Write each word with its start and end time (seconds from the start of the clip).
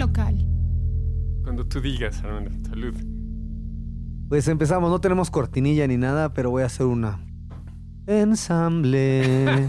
local. 0.00 0.34
Cuando 1.44 1.66
tú 1.66 1.80
digas, 1.80 2.22
Armando. 2.24 2.50
Salud. 2.68 2.94
Pues 4.28 4.48
empezamos, 4.48 4.90
no 4.90 5.00
tenemos 5.00 5.30
cortinilla 5.30 5.86
ni 5.86 5.96
nada, 5.96 6.32
pero 6.34 6.50
voy 6.50 6.62
a 6.62 6.66
hacer 6.66 6.86
una. 6.86 7.24
Ensamble. 8.06 9.68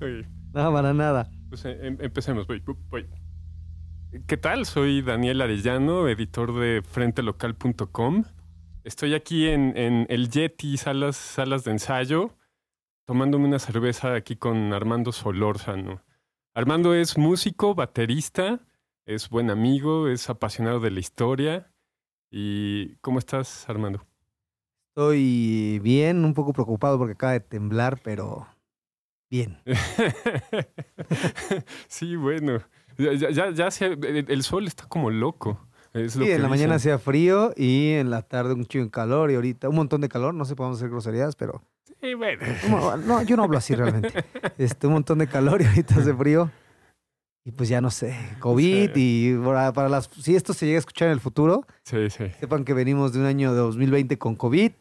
Oye, 0.00 0.26
nada 0.52 0.72
para 0.72 0.94
nada. 0.94 1.30
pues 1.48 1.64
eh, 1.64 1.78
em- 1.82 1.98
empecemos. 2.00 2.46
Voy, 2.46 2.62
voy. 2.90 3.06
¿Qué 4.26 4.36
tal? 4.36 4.66
Soy 4.66 5.02
Daniel 5.02 5.40
Arellano, 5.40 6.08
editor 6.08 6.58
de 6.58 6.82
frentelocal.com. 6.82 8.24
Estoy 8.82 9.14
aquí 9.14 9.46
en, 9.48 9.76
en 9.76 10.06
el 10.08 10.30
Yeti, 10.30 10.76
salas, 10.76 11.16
salas 11.16 11.64
de 11.64 11.72
ensayo, 11.72 12.36
tomándome 13.04 13.46
una 13.46 13.58
cerveza 13.58 14.14
aquí 14.14 14.36
con 14.36 14.72
Armando 14.72 15.12
Solórzano. 15.12 16.02
Armando 16.54 16.94
es 16.94 17.16
músico, 17.16 17.74
baterista, 17.74 18.60
es 19.06 19.28
buen 19.28 19.50
amigo, 19.50 20.08
es 20.08 20.28
apasionado 20.28 20.80
de 20.80 20.90
la 20.90 21.00
historia. 21.00 21.72
¿Y 22.30 22.96
cómo 22.96 23.18
estás, 23.18 23.68
Armando? 23.68 24.04
Estoy 24.94 25.78
bien, 25.80 26.24
un 26.24 26.34
poco 26.34 26.52
preocupado 26.52 26.98
porque 26.98 27.12
acaba 27.12 27.32
de 27.32 27.40
temblar, 27.40 28.00
pero 28.02 28.46
bien. 29.30 29.58
sí, 31.88 32.16
bueno. 32.16 32.60
Ya, 32.98 33.12
ya, 33.30 33.50
ya, 33.50 33.70
se- 33.70 33.86
el, 33.86 34.26
el 34.28 34.42
sol 34.42 34.66
está 34.66 34.86
como 34.86 35.10
loco. 35.10 35.66
Es 35.92 36.14
lo 36.16 36.22
Sí, 36.24 36.28
que 36.28 36.34
en 36.36 36.42
la 36.42 36.48
mañana 36.48 36.74
hacía 36.76 36.98
frío 36.98 37.52
y 37.56 37.92
en 37.92 38.10
la 38.10 38.22
tarde 38.22 38.54
un 38.54 38.64
chingo 38.66 38.84
de 38.86 38.90
calor 38.90 39.30
y 39.30 39.34
ahorita 39.36 39.68
un 39.68 39.76
montón 39.76 40.00
de 40.00 40.08
calor. 40.08 40.34
No 40.34 40.44
sé, 40.44 40.56
podemos 40.56 40.78
hacer 40.78 40.90
groserías, 40.90 41.36
pero... 41.36 41.62
Sí, 42.00 42.14
bueno. 42.14 42.42
No, 43.06 43.22
yo 43.22 43.36
no 43.36 43.44
hablo 43.44 43.58
así 43.58 43.74
realmente. 43.74 44.24
Este, 44.58 44.86
un 44.86 44.94
montón 44.94 45.18
de 45.18 45.26
calor 45.26 45.60
y 45.62 45.66
ahorita 45.66 45.96
hace 45.96 46.14
frío. 46.14 46.50
Y 47.44 47.52
pues 47.52 47.68
ya 47.70 47.80
no 47.80 47.90
sé, 47.90 48.14
COVID 48.40 48.90
y 48.96 49.34
para, 49.42 49.72
para 49.72 49.88
las... 49.88 50.10
Si 50.20 50.36
esto 50.36 50.52
se 50.52 50.66
llega 50.66 50.76
a 50.76 50.80
escuchar 50.80 51.08
en 51.08 51.12
el 51.12 51.20
futuro, 51.20 51.66
Sí, 51.84 52.10
sí. 52.10 52.24
sepan 52.38 52.64
que 52.64 52.74
venimos 52.74 53.14
de 53.14 53.20
un 53.20 53.24
año 53.24 53.52
de 53.54 53.60
2020 53.60 54.18
con 54.18 54.36
COVID 54.36 54.72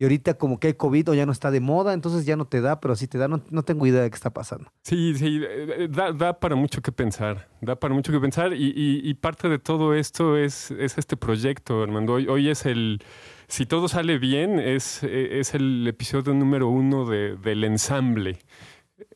y 0.00 0.04
ahorita 0.04 0.34
como 0.34 0.60
que 0.60 0.68
hay 0.68 0.74
COVID 0.74 1.10
o 1.10 1.14
ya 1.14 1.26
no 1.26 1.32
está 1.32 1.50
de 1.50 1.58
moda, 1.58 1.92
entonces 1.92 2.24
ya 2.24 2.36
no 2.36 2.44
te 2.44 2.60
da, 2.60 2.78
pero 2.80 2.94
sí 2.94 3.08
te 3.08 3.18
da, 3.18 3.26
no, 3.26 3.42
no 3.50 3.64
tengo 3.64 3.84
idea 3.84 4.00
de 4.02 4.10
qué 4.10 4.14
está 4.14 4.30
pasando. 4.30 4.70
Sí, 4.84 5.12
sí, 5.16 5.40
eh, 5.42 5.88
da, 5.90 6.12
da 6.12 6.38
para 6.38 6.54
mucho 6.54 6.80
que 6.82 6.92
pensar, 6.92 7.48
da 7.60 7.74
para 7.74 7.92
mucho 7.94 8.12
que 8.12 8.20
pensar 8.20 8.52
y, 8.52 8.66
y- 8.68 9.00
y 9.02 9.14
parte 9.14 9.48
de 9.48 9.58
todo 9.58 9.92
esto 9.92 10.36
es, 10.36 10.70
es 10.70 10.98
este 10.98 11.16
proyecto, 11.16 11.82
Armando. 11.82 12.12
Hoy, 12.12 12.28
hoy 12.28 12.48
es 12.48 12.64
el, 12.64 13.02
si 13.48 13.66
todo 13.66 13.88
sale 13.88 14.18
bien, 14.18 14.58
es, 14.60 15.02
eh, 15.02 15.40
es 15.40 15.54
el 15.54 15.86
episodio 15.88 16.34
número 16.34 16.68
uno 16.68 17.04
de- 17.06 17.36
del 17.36 17.64
ensamble. 17.64 18.38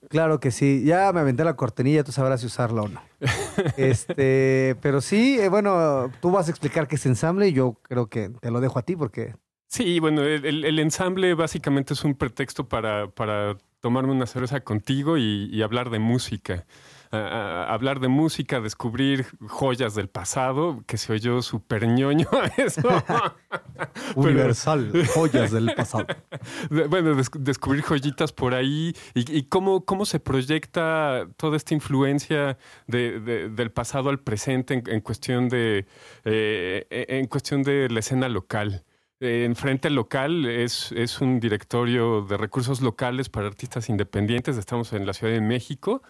Claro 0.08 0.40
que 0.40 0.50
sí, 0.50 0.82
ya 0.84 1.12
me 1.12 1.20
aventé 1.20 1.44
la 1.44 1.56
cortinilla, 1.56 2.04
tú 2.04 2.12
sabrás 2.12 2.40
si 2.40 2.46
usarla 2.46 2.82
o 2.82 2.88
no. 2.88 3.00
Este, 3.76 4.76
pero 4.80 5.00
sí, 5.00 5.38
eh, 5.40 5.48
bueno, 5.48 6.10
tú 6.20 6.30
vas 6.30 6.48
a 6.48 6.50
explicar 6.50 6.88
qué 6.88 6.96
es 6.96 7.06
ensamble 7.06 7.48
y 7.48 7.52
yo 7.52 7.74
creo 7.82 8.06
que 8.08 8.30
te 8.40 8.50
lo 8.50 8.60
dejo 8.60 8.78
a 8.78 8.82
ti 8.82 8.96
porque 8.96 9.34
Sí, 9.68 10.00
bueno, 10.00 10.22
el, 10.22 10.44
el- 10.44 10.64
el 10.64 10.78
ensamble 10.78 11.32
básicamente 11.34 11.94
es 11.94 12.04
un 12.04 12.14
pretexto 12.14 12.68
para, 12.68 13.08
para 13.08 13.56
tomarme 13.80 14.12
una 14.12 14.26
cerveza 14.26 14.60
contigo 14.60 15.16
y, 15.16 15.48
y 15.50 15.62
hablar 15.62 15.88
de 15.90 15.98
música. 15.98 16.66
Hablar 17.14 18.00
de 18.00 18.08
música, 18.08 18.60
descubrir 18.60 19.26
joyas 19.46 19.94
del 19.94 20.08
pasado, 20.08 20.82
que 20.86 20.96
se 20.96 21.12
oyó 21.12 21.42
súper 21.42 21.86
ñoño 21.86 22.26
eso. 22.56 22.88
universal, 24.16 24.90
joyas 25.14 25.50
del 25.50 25.74
pasado. 25.74 26.06
Bueno, 26.88 27.14
des- 27.14 27.30
descubrir 27.38 27.82
joyitas 27.82 28.32
por 28.32 28.54
ahí 28.54 28.94
y, 29.14 29.38
y 29.38 29.42
cómo, 29.44 29.84
cómo 29.84 30.06
se 30.06 30.20
proyecta 30.20 31.26
toda 31.36 31.56
esta 31.56 31.74
influencia 31.74 32.56
de- 32.86 33.20
de- 33.20 33.48
del 33.50 33.70
pasado 33.70 34.08
al 34.10 34.18
presente 34.20 34.74
en, 34.74 34.82
en 34.86 35.00
cuestión 35.00 35.48
de 35.48 35.86
eh, 36.24 36.86
en 36.90 37.26
cuestión 37.26 37.62
de 37.62 37.88
la 37.90 38.00
escena 38.00 38.28
local. 38.28 38.84
Eh, 39.20 39.44
En 39.44 39.54
Frente 39.54 39.88
Local 39.90 40.46
es, 40.46 40.90
es 40.92 41.20
un 41.20 41.38
directorio 41.40 42.22
de 42.22 42.36
recursos 42.36 42.80
locales 42.80 43.28
para 43.28 43.46
artistas 43.46 43.88
independientes. 43.88 44.56
Estamos 44.56 44.92
en 44.92 45.06
la 45.06 45.12
Ciudad 45.12 45.32
de 45.32 45.40
México 45.40 46.02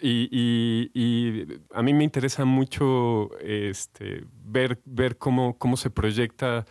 y, 0.00 1.46
a 1.72 1.82
mí 1.82 1.94
me 1.94 2.04
interesa 2.04 2.44
mucho 2.44 3.30
este, 3.40 4.24
ver, 4.44 4.80
ver 4.84 5.16
cómo, 5.16 5.56
cómo 5.58 5.76
se 5.76 5.90
proyecta 5.90 6.64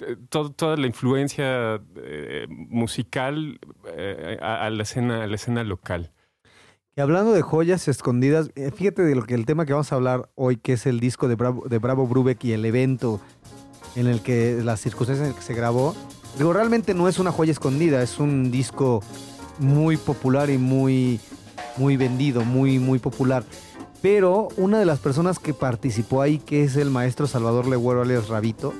eh, 0.00 0.16
to- 0.28 0.52
toda 0.52 0.76
la 0.76 0.86
influencia 0.86 1.80
eh, 1.96 2.46
musical 2.48 3.58
eh, 3.96 4.38
a, 4.40 4.68
la 4.70 4.82
escena, 4.82 5.24
a 5.24 5.26
la 5.26 5.34
escena 5.36 5.64
local. 5.64 6.12
Y 6.96 7.00
hablando 7.00 7.32
de 7.32 7.42
joyas 7.42 7.86
escondidas, 7.86 8.50
fíjate 8.74 9.02
de 9.02 9.14
lo 9.14 9.22
que 9.22 9.34
el 9.34 9.46
tema 9.46 9.64
que 9.66 9.72
vamos 9.72 9.92
a 9.92 9.94
hablar 9.94 10.30
hoy, 10.34 10.56
que 10.56 10.72
es 10.72 10.84
el 10.86 10.98
disco 10.98 11.28
de 11.28 11.36
Bravo, 11.36 11.68
de 11.68 11.78
Bravo 11.78 12.06
Brubeck 12.08 12.42
y 12.44 12.52
el 12.52 12.64
evento 12.64 13.20
en 13.94 14.08
el 14.08 14.20
que 14.20 14.60
las 14.64 14.80
circunstancias 14.80 15.28
en 15.28 15.34
las 15.34 15.40
que 15.40 15.46
se 15.46 15.54
grabó. 15.54 15.94
Digo, 16.36 16.52
realmente 16.52 16.94
no 16.94 17.08
es 17.08 17.18
una 17.20 17.30
joya 17.30 17.52
escondida, 17.52 18.02
es 18.02 18.18
un 18.18 18.50
disco 18.50 19.02
muy 19.60 19.96
popular 19.96 20.50
y 20.50 20.58
muy, 20.58 21.20
muy 21.76 21.96
vendido, 21.96 22.44
muy, 22.44 22.78
muy 22.78 22.98
popular. 22.98 23.44
Pero 24.00 24.48
una 24.56 24.78
de 24.78 24.84
las 24.84 24.98
personas 25.00 25.38
que 25.38 25.54
participó 25.54 26.22
ahí, 26.22 26.38
que 26.38 26.62
es 26.64 26.76
el 26.76 26.90
maestro 26.90 27.26
Salvador 27.26 27.66
Legüero 27.66 28.02
alias 28.02 28.28
Rabito, 28.28 28.72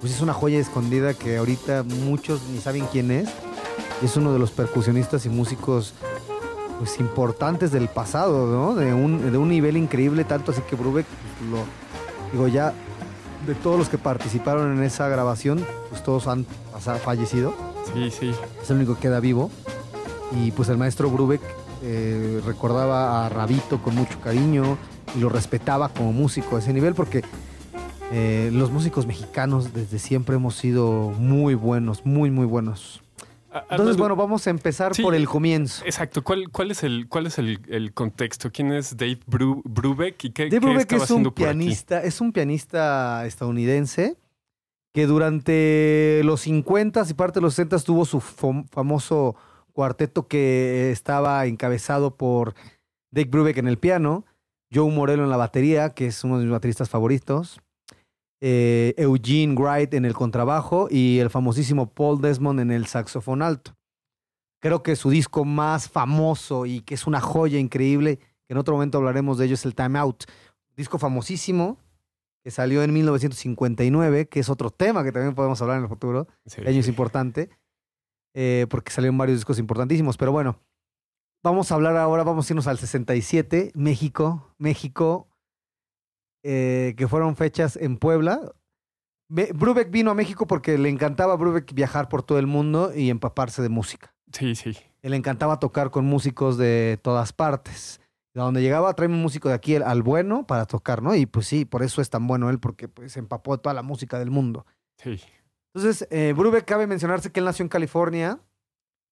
pues 0.00 0.12
es 0.12 0.20
una 0.20 0.32
joya 0.32 0.58
escondida 0.58 1.14
que 1.14 1.36
ahorita 1.36 1.84
muchos 1.84 2.42
ni 2.52 2.58
saben 2.60 2.84
quién 2.90 3.10
es. 3.10 3.28
Es 4.02 4.16
uno 4.16 4.32
de 4.32 4.38
los 4.38 4.50
percusionistas 4.50 5.26
y 5.26 5.28
músicos 5.28 5.94
pues 6.78 7.00
importantes 7.00 7.72
del 7.72 7.88
pasado, 7.88 8.46
¿no? 8.46 8.74
De 8.74 8.94
un, 8.94 9.32
de 9.32 9.38
un 9.38 9.48
nivel 9.48 9.76
increíble, 9.76 10.24
tanto 10.24 10.52
así 10.52 10.60
que 10.62 10.76
Brubeck, 10.76 11.06
pues, 11.06 11.50
lo, 11.50 11.58
digo, 12.32 12.46
ya 12.46 12.72
de 13.46 13.54
todos 13.56 13.78
los 13.78 13.88
que 13.88 13.98
participaron 13.98 14.76
en 14.76 14.84
esa 14.84 15.08
grabación, 15.08 15.64
pues 15.90 16.02
todos 16.04 16.28
han 16.28 16.46
fallecido, 17.04 17.54
Sí, 17.92 18.10
sí. 18.10 18.30
es 18.62 18.70
el 18.70 18.76
único 18.76 18.94
que 18.94 19.02
queda 19.02 19.20
vivo. 19.20 19.50
Y 20.32 20.50
pues 20.52 20.68
el 20.68 20.76
maestro 20.76 21.10
Brubeck 21.10 21.40
eh, 21.82 22.40
recordaba 22.44 23.26
a 23.26 23.28
Rabito 23.28 23.80
con 23.82 23.94
mucho 23.94 24.20
cariño 24.20 24.76
y 25.16 25.20
lo 25.20 25.28
respetaba 25.28 25.88
como 25.88 26.12
músico 26.12 26.56
a 26.56 26.58
ese 26.58 26.72
nivel 26.72 26.94
porque 26.94 27.22
eh, 28.12 28.50
los 28.52 28.70
músicos 28.70 29.06
mexicanos 29.06 29.72
desde 29.74 29.98
siempre 29.98 30.36
hemos 30.36 30.54
sido 30.56 31.10
muy 31.18 31.54
buenos, 31.54 32.06
muy, 32.06 32.30
muy 32.30 32.46
buenos. 32.46 33.02
Entonces, 33.70 33.96
bueno, 33.96 34.14
vamos 34.14 34.46
a 34.46 34.50
empezar 34.50 34.94
Sí. 34.94 35.02
por 35.02 35.14
el 35.14 35.26
comienzo. 35.26 35.82
Exacto. 35.84 36.22
¿Cuál, 36.22 36.50
cuál 36.50 36.70
es, 36.70 36.82
el, 36.84 37.08
cuál 37.08 37.26
es 37.26 37.38
el, 37.38 37.60
el 37.68 37.92
contexto? 37.92 38.50
¿Quién 38.52 38.72
es 38.72 38.96
Dave 38.96 39.18
Bru- 39.26 39.62
Brubeck 39.64 40.22
y 40.24 40.30
qué, 40.30 40.44
Dave 40.44 40.50
qué 40.50 40.58
Brubeck 40.60 40.80
estaba 40.82 41.04
es 41.04 41.10
un 41.10 41.14
haciendo 41.16 41.34
por 41.34 41.48
aquí? 41.48 41.56
pianista, 41.58 42.02
es 42.02 42.20
un 42.20 42.32
pianista 42.32 43.26
estadounidense 43.26 44.16
que 44.94 45.06
durante 45.06 46.20
los 46.24 46.42
50 46.42 47.04
y 47.08 47.14
parte 47.14 47.40
de 47.40 47.42
los 47.42 47.54
60 47.54 47.78
tuvo 47.80 48.04
su 48.04 48.20
fam- 48.20 48.66
famoso 48.70 49.34
cuarteto 49.78 50.26
que 50.26 50.90
estaba 50.90 51.46
encabezado 51.46 52.16
por 52.16 52.56
Dave 53.12 53.30
Brubeck 53.30 53.58
en 53.58 53.68
el 53.68 53.78
piano, 53.78 54.24
Joe 54.74 54.90
Morello 54.90 55.22
en 55.22 55.30
la 55.30 55.36
batería, 55.36 55.90
que 55.90 56.08
es 56.08 56.24
uno 56.24 56.36
de 56.36 56.46
mis 56.46 56.50
bateristas 56.50 56.90
favoritos, 56.90 57.60
eh, 58.40 58.92
Eugene 58.96 59.54
Wright 59.54 59.94
en 59.94 60.04
el 60.04 60.14
contrabajo 60.14 60.88
y 60.90 61.20
el 61.20 61.30
famosísimo 61.30 61.88
Paul 61.90 62.20
Desmond 62.20 62.58
en 62.58 62.72
el 62.72 62.86
saxofón 62.86 63.40
alto. 63.40 63.76
Creo 64.60 64.82
que 64.82 64.96
su 64.96 65.10
disco 65.10 65.44
más 65.44 65.88
famoso 65.88 66.66
y 66.66 66.80
que 66.80 66.94
es 66.94 67.06
una 67.06 67.20
joya 67.20 67.60
increíble, 67.60 68.16
que 68.16 68.54
en 68.54 68.58
otro 68.58 68.74
momento 68.74 68.98
hablaremos 68.98 69.38
de 69.38 69.44
ello, 69.44 69.54
es 69.54 69.64
el 69.64 69.76
Time 69.76 69.96
Out. 70.00 70.24
Disco 70.76 70.98
famosísimo 70.98 71.78
que 72.42 72.50
salió 72.50 72.82
en 72.82 72.92
1959, 72.92 74.26
que 74.26 74.40
es 74.40 74.48
otro 74.48 74.70
tema 74.70 75.04
que 75.04 75.12
también 75.12 75.36
podemos 75.36 75.62
hablar 75.62 75.76
en 75.76 75.84
el 75.84 75.88
futuro. 75.88 76.26
Sí, 76.46 76.62
año 76.66 76.80
es 76.80 76.88
importante, 76.88 77.50
eh, 78.34 78.66
porque 78.70 78.92
salieron 78.92 79.18
varios 79.18 79.38
discos 79.38 79.58
importantísimos. 79.58 80.16
Pero 80.16 80.32
bueno, 80.32 80.60
vamos 81.42 81.70
a 81.70 81.74
hablar 81.74 81.96
ahora, 81.96 82.22
vamos 82.24 82.48
a 82.48 82.52
irnos 82.52 82.66
al 82.66 82.78
67, 82.78 83.72
México, 83.74 84.54
México, 84.58 85.28
eh, 86.44 86.94
que 86.96 87.08
fueron 87.08 87.36
fechas 87.36 87.76
en 87.76 87.96
Puebla. 87.96 88.40
Be- 89.30 89.52
Brubeck 89.54 89.90
vino 89.90 90.10
a 90.10 90.14
México 90.14 90.46
porque 90.46 90.78
le 90.78 90.88
encantaba 90.88 91.34
a 91.34 91.36
Brubeck 91.36 91.72
viajar 91.74 92.08
por 92.08 92.22
todo 92.22 92.38
el 92.38 92.46
mundo 92.46 92.92
y 92.94 93.10
empaparse 93.10 93.60
de 93.62 93.68
música. 93.68 94.14
Sí, 94.32 94.54
sí. 94.54 94.76
Le 95.02 95.16
encantaba 95.16 95.58
tocar 95.58 95.90
con 95.90 96.04
músicos 96.04 96.56
de 96.58 96.98
todas 97.02 97.32
partes. 97.32 98.00
A 98.34 98.42
donde 98.42 98.62
llegaba, 98.62 98.94
trae 98.94 99.08
un 99.08 99.20
músico 99.20 99.48
de 99.48 99.54
aquí 99.54 99.74
al- 99.76 100.02
bueno 100.02 100.46
para 100.46 100.64
tocar, 100.66 101.02
¿no? 101.02 101.14
Y 101.14 101.26
pues 101.26 101.46
sí, 101.46 101.64
por 101.64 101.82
eso 101.82 102.00
es 102.00 102.08
tan 102.08 102.26
bueno 102.28 102.50
él, 102.50 102.60
porque 102.60 102.86
pues 102.86 103.12
se 103.12 103.18
empapó 103.18 103.56
de 103.56 103.62
toda 103.62 103.74
la 103.74 103.82
música 103.82 104.18
del 104.18 104.30
mundo. 104.30 104.64
Sí. 104.96 105.20
Entonces, 105.78 106.08
eh, 106.10 106.34
Brubeck 106.36 106.64
cabe 106.64 106.88
mencionarse 106.88 107.30
que 107.30 107.38
él 107.38 107.46
nació 107.46 107.62
en 107.62 107.68
California 107.68 108.40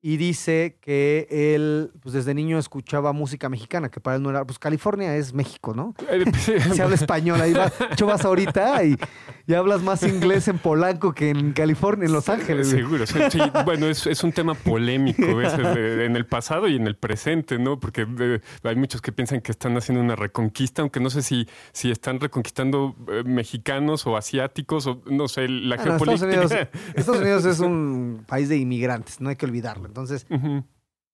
y 0.08 0.18
dice 0.18 0.76
que 0.80 1.26
él, 1.30 1.90
pues 2.00 2.12
desde 2.12 2.32
niño 2.32 2.60
escuchaba 2.60 3.12
música 3.12 3.48
mexicana, 3.48 3.88
que 3.88 3.98
para 3.98 4.14
él 4.16 4.22
no 4.22 4.30
era, 4.30 4.44
pues 4.44 4.56
California 4.60 5.16
es 5.16 5.34
México, 5.34 5.74
¿no? 5.74 5.94
Se 6.74 6.80
habla 6.80 6.94
español, 6.94 7.40
ahí 7.40 7.52
va, 7.52 7.72
hecho 7.90 8.06
vas 8.06 8.24
ahorita 8.24 8.84
y, 8.84 8.96
y 9.48 9.54
hablas 9.54 9.82
más 9.82 10.04
inglés 10.04 10.46
en 10.46 10.58
Polanco 10.58 11.12
que 11.12 11.30
en 11.30 11.52
California, 11.52 12.06
en 12.06 12.12
Los 12.12 12.28
Ángeles. 12.28 12.68
Seguro, 12.68 13.04
sí, 13.04 13.18
sí. 13.32 13.40
bueno, 13.64 13.86
es, 13.86 14.06
es, 14.06 14.22
un 14.22 14.30
tema 14.30 14.54
polémico 14.54 15.40
ese 15.40 15.60
de- 15.62 16.04
en 16.04 16.14
el 16.14 16.24
pasado 16.26 16.68
y 16.68 16.76
en 16.76 16.86
el 16.86 16.94
presente, 16.96 17.58
¿no? 17.58 17.80
Porque 17.80 18.06
eh, 18.20 18.40
hay 18.62 18.76
muchos 18.76 19.02
que 19.02 19.10
piensan 19.10 19.40
que 19.40 19.50
están 19.50 19.76
haciendo 19.76 20.04
una 20.04 20.14
reconquista, 20.14 20.82
aunque 20.82 21.00
no 21.00 21.10
sé 21.10 21.22
si, 21.22 21.48
si 21.72 21.90
están 21.90 22.20
reconquistando 22.20 22.94
eh, 23.10 23.24
mexicanos 23.24 24.06
o 24.06 24.16
asiáticos 24.16 24.86
o 24.86 25.02
no 25.10 25.26
sé, 25.26 25.48
la 25.48 25.74
Ah, 25.74 25.78
Estados, 25.78 26.00
geopolítica. 26.20 26.26
Unidos, 26.26 26.52
Estados 26.94 27.20
Unidos 27.22 27.44
es 27.44 27.58
un 27.58 28.24
país 28.28 28.48
de 28.48 28.56
inmigrantes, 28.56 29.20
no 29.20 29.30
hay 29.30 29.36
que 29.36 29.46
olvidarlo. 29.46 29.95
Entonces, 29.96 30.26
Ujú. 30.28 30.62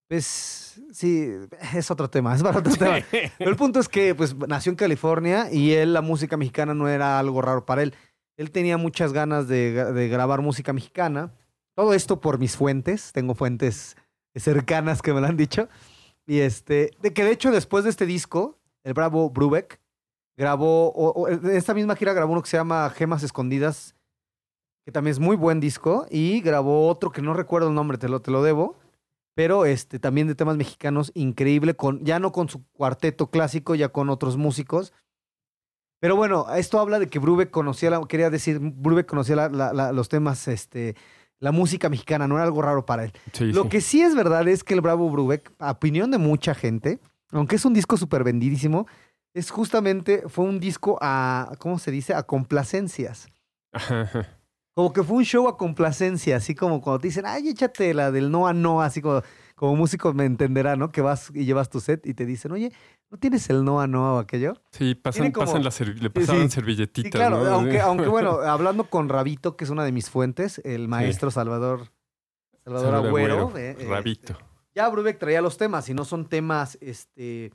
pues 0.08 0.80
sí, 0.92 1.30
es 1.74 1.90
otro 1.90 2.10
tema, 2.10 2.34
es 2.36 2.42
para 2.42 2.58
otro 2.58 2.74
tema. 2.74 2.96
Pero 3.38 3.50
el 3.50 3.56
punto 3.56 3.78
es 3.78 3.88
que 3.88 4.14
pues 4.14 4.36
nació 4.36 4.70
en 4.70 4.76
California 4.76 5.52
y 5.52 5.72
él, 5.72 5.92
la 5.92 6.02
música 6.02 6.36
mexicana 6.36 6.74
no 6.74 6.88
era 6.88 7.18
algo 7.18 7.40
raro 7.40 7.64
para 7.64 7.82
él. 7.82 7.94
Él 8.36 8.50
tenía 8.50 8.76
muchas 8.76 9.12
ganas 9.12 9.46
de, 9.46 9.92
de 9.92 10.08
grabar 10.08 10.40
música 10.40 10.72
mexicana. 10.72 11.32
Todo 11.74 11.94
esto 11.94 12.20
por 12.20 12.38
mis 12.38 12.56
fuentes, 12.56 13.12
tengo 13.12 13.34
fuentes 13.34 13.96
cercanas 14.34 15.00
que 15.00 15.12
me 15.12 15.20
lo 15.20 15.26
han 15.26 15.36
dicho. 15.36 15.68
Y 16.26 16.40
este, 16.40 16.90
de 17.00 17.12
que 17.12 17.24
de 17.24 17.30
hecho 17.32 17.52
después 17.52 17.84
de 17.84 17.90
este 17.90 18.06
disco, 18.06 18.58
el 18.84 18.94
Bravo 18.94 19.30
Brubeck 19.30 19.80
grabó, 20.36 20.88
o, 20.92 21.10
o, 21.10 21.28
esta 21.28 21.74
misma 21.74 21.94
gira 21.94 22.14
grabó 22.14 22.32
uno 22.32 22.42
que 22.42 22.50
se 22.50 22.56
llama 22.56 22.90
Gemas 22.90 23.22
Escondidas, 23.22 23.94
que 24.84 24.92
también 24.92 25.12
es 25.12 25.18
muy 25.20 25.36
buen 25.36 25.60
disco, 25.60 26.06
y 26.10 26.40
grabó 26.40 26.88
otro 26.88 27.10
que 27.12 27.22
no 27.22 27.34
recuerdo 27.34 27.68
el 27.68 27.74
nombre, 27.74 27.98
te 27.98 28.08
lo, 28.08 28.20
te 28.20 28.30
lo 28.30 28.42
debo, 28.42 28.76
pero 29.34 29.64
este, 29.64 29.98
también 29.98 30.26
de 30.26 30.34
temas 30.34 30.56
mexicanos, 30.56 31.10
increíble, 31.14 31.74
con, 31.74 32.04
ya 32.04 32.18
no 32.18 32.32
con 32.32 32.48
su 32.48 32.64
cuarteto 32.72 33.30
clásico, 33.30 33.74
ya 33.74 33.88
con 33.90 34.10
otros 34.10 34.36
músicos. 34.36 34.92
Pero 36.00 36.16
bueno, 36.16 36.46
esto 36.54 36.80
habla 36.80 36.98
de 36.98 37.06
que 37.06 37.18
Brubeck 37.20 37.50
conocía, 37.50 37.88
la, 37.90 38.00
quería 38.06 38.28
decir, 38.28 38.58
Brubeck 38.60 39.06
conocía 39.06 39.36
la- 39.36 39.48
la- 39.48 39.72
la- 39.72 39.92
los 39.92 40.08
temas, 40.08 40.48
este, 40.48 40.96
la 41.38 41.52
música 41.52 41.88
mexicana, 41.88 42.26
no 42.26 42.34
era 42.34 42.44
algo 42.44 42.60
raro 42.60 42.84
para 42.84 43.04
él. 43.04 43.12
Sí, 43.32 43.52
Lo 43.52 43.62
sí. 43.64 43.68
que 43.68 43.80
sí 43.80 44.02
es 44.02 44.14
verdad 44.14 44.46
es 44.48 44.64
que 44.64 44.74
el 44.74 44.80
Bravo 44.80 45.08
Brubeck, 45.10 45.52
a 45.60 45.70
opinión 45.70 46.10
de 46.10 46.18
mucha 46.18 46.54
gente, 46.54 46.98
aunque 47.30 47.56
es 47.56 47.64
un 47.64 47.72
disco 47.72 47.96
súper 47.96 48.24
vendidísimo, 48.24 48.86
es 49.32 49.50
justamente, 49.50 50.24
fue 50.28 50.44
un 50.44 50.58
disco 50.60 50.98
a, 51.00 51.52
¿cómo 51.58 51.78
se 51.78 51.90
dice? 51.92 52.14
A 52.14 52.24
complacencias. 52.24 53.28
Ajá. 53.72 54.26
Como 54.74 54.92
que 54.92 55.02
fue 55.02 55.18
un 55.18 55.24
show 55.24 55.48
a 55.48 55.56
complacencia, 55.58 56.36
así 56.36 56.54
como 56.54 56.80
cuando 56.80 57.00
te 57.00 57.08
dicen, 57.08 57.24
ay, 57.26 57.48
échate 57.48 57.92
la 57.92 58.10
del 58.10 58.30
no 58.30 58.46
a 58.46 58.54
no, 58.54 58.80
así 58.80 59.02
como, 59.02 59.20
como 59.54 59.76
músico 59.76 60.14
me 60.14 60.24
entenderá, 60.24 60.76
¿no? 60.76 60.90
Que 60.90 61.02
vas 61.02 61.30
y 61.34 61.44
llevas 61.44 61.68
tu 61.68 61.78
set 61.80 62.06
y 62.06 62.14
te 62.14 62.24
dicen, 62.24 62.52
oye, 62.52 62.72
¿no 63.10 63.18
tienes 63.18 63.50
el 63.50 63.64
no 63.64 63.80
a 63.82 63.86
no 63.86 64.14
o 64.16 64.18
aquello? 64.18 64.54
Sí, 64.70 64.94
pasan, 64.94 65.30
como- 65.30 65.44
pasan 65.46 65.62
servi- 65.64 66.00
le 66.00 66.08
pasaban 66.08 66.48
Sí. 66.48 66.54
servilletitas. 66.54 67.04
Sí, 67.08 67.10
claro, 67.10 67.44
¿no? 67.44 67.50
aunque, 67.50 67.80
aunque 67.80 68.08
bueno, 68.08 68.40
hablando 68.40 68.88
con 68.88 69.10
Rabito, 69.10 69.56
que 69.56 69.64
es 69.64 69.70
una 69.70 69.84
de 69.84 69.92
mis 69.92 70.08
fuentes, 70.08 70.60
el 70.64 70.88
maestro 70.88 71.30
Salvador, 71.30 71.90
Salvador 72.64 72.86
Salvador 72.92 73.06
Agüero, 73.08 73.34
Agüero, 73.48 73.58
eh, 73.58 73.76
eh, 73.78 73.86
Rabito. 73.88 74.38
ya 74.74 74.88
Brubeck 74.88 75.18
traía 75.18 75.42
los 75.42 75.58
temas 75.58 75.86
y 75.90 75.94
no 75.94 76.06
son 76.06 76.26
temas 76.30 76.78
este, 76.80 77.52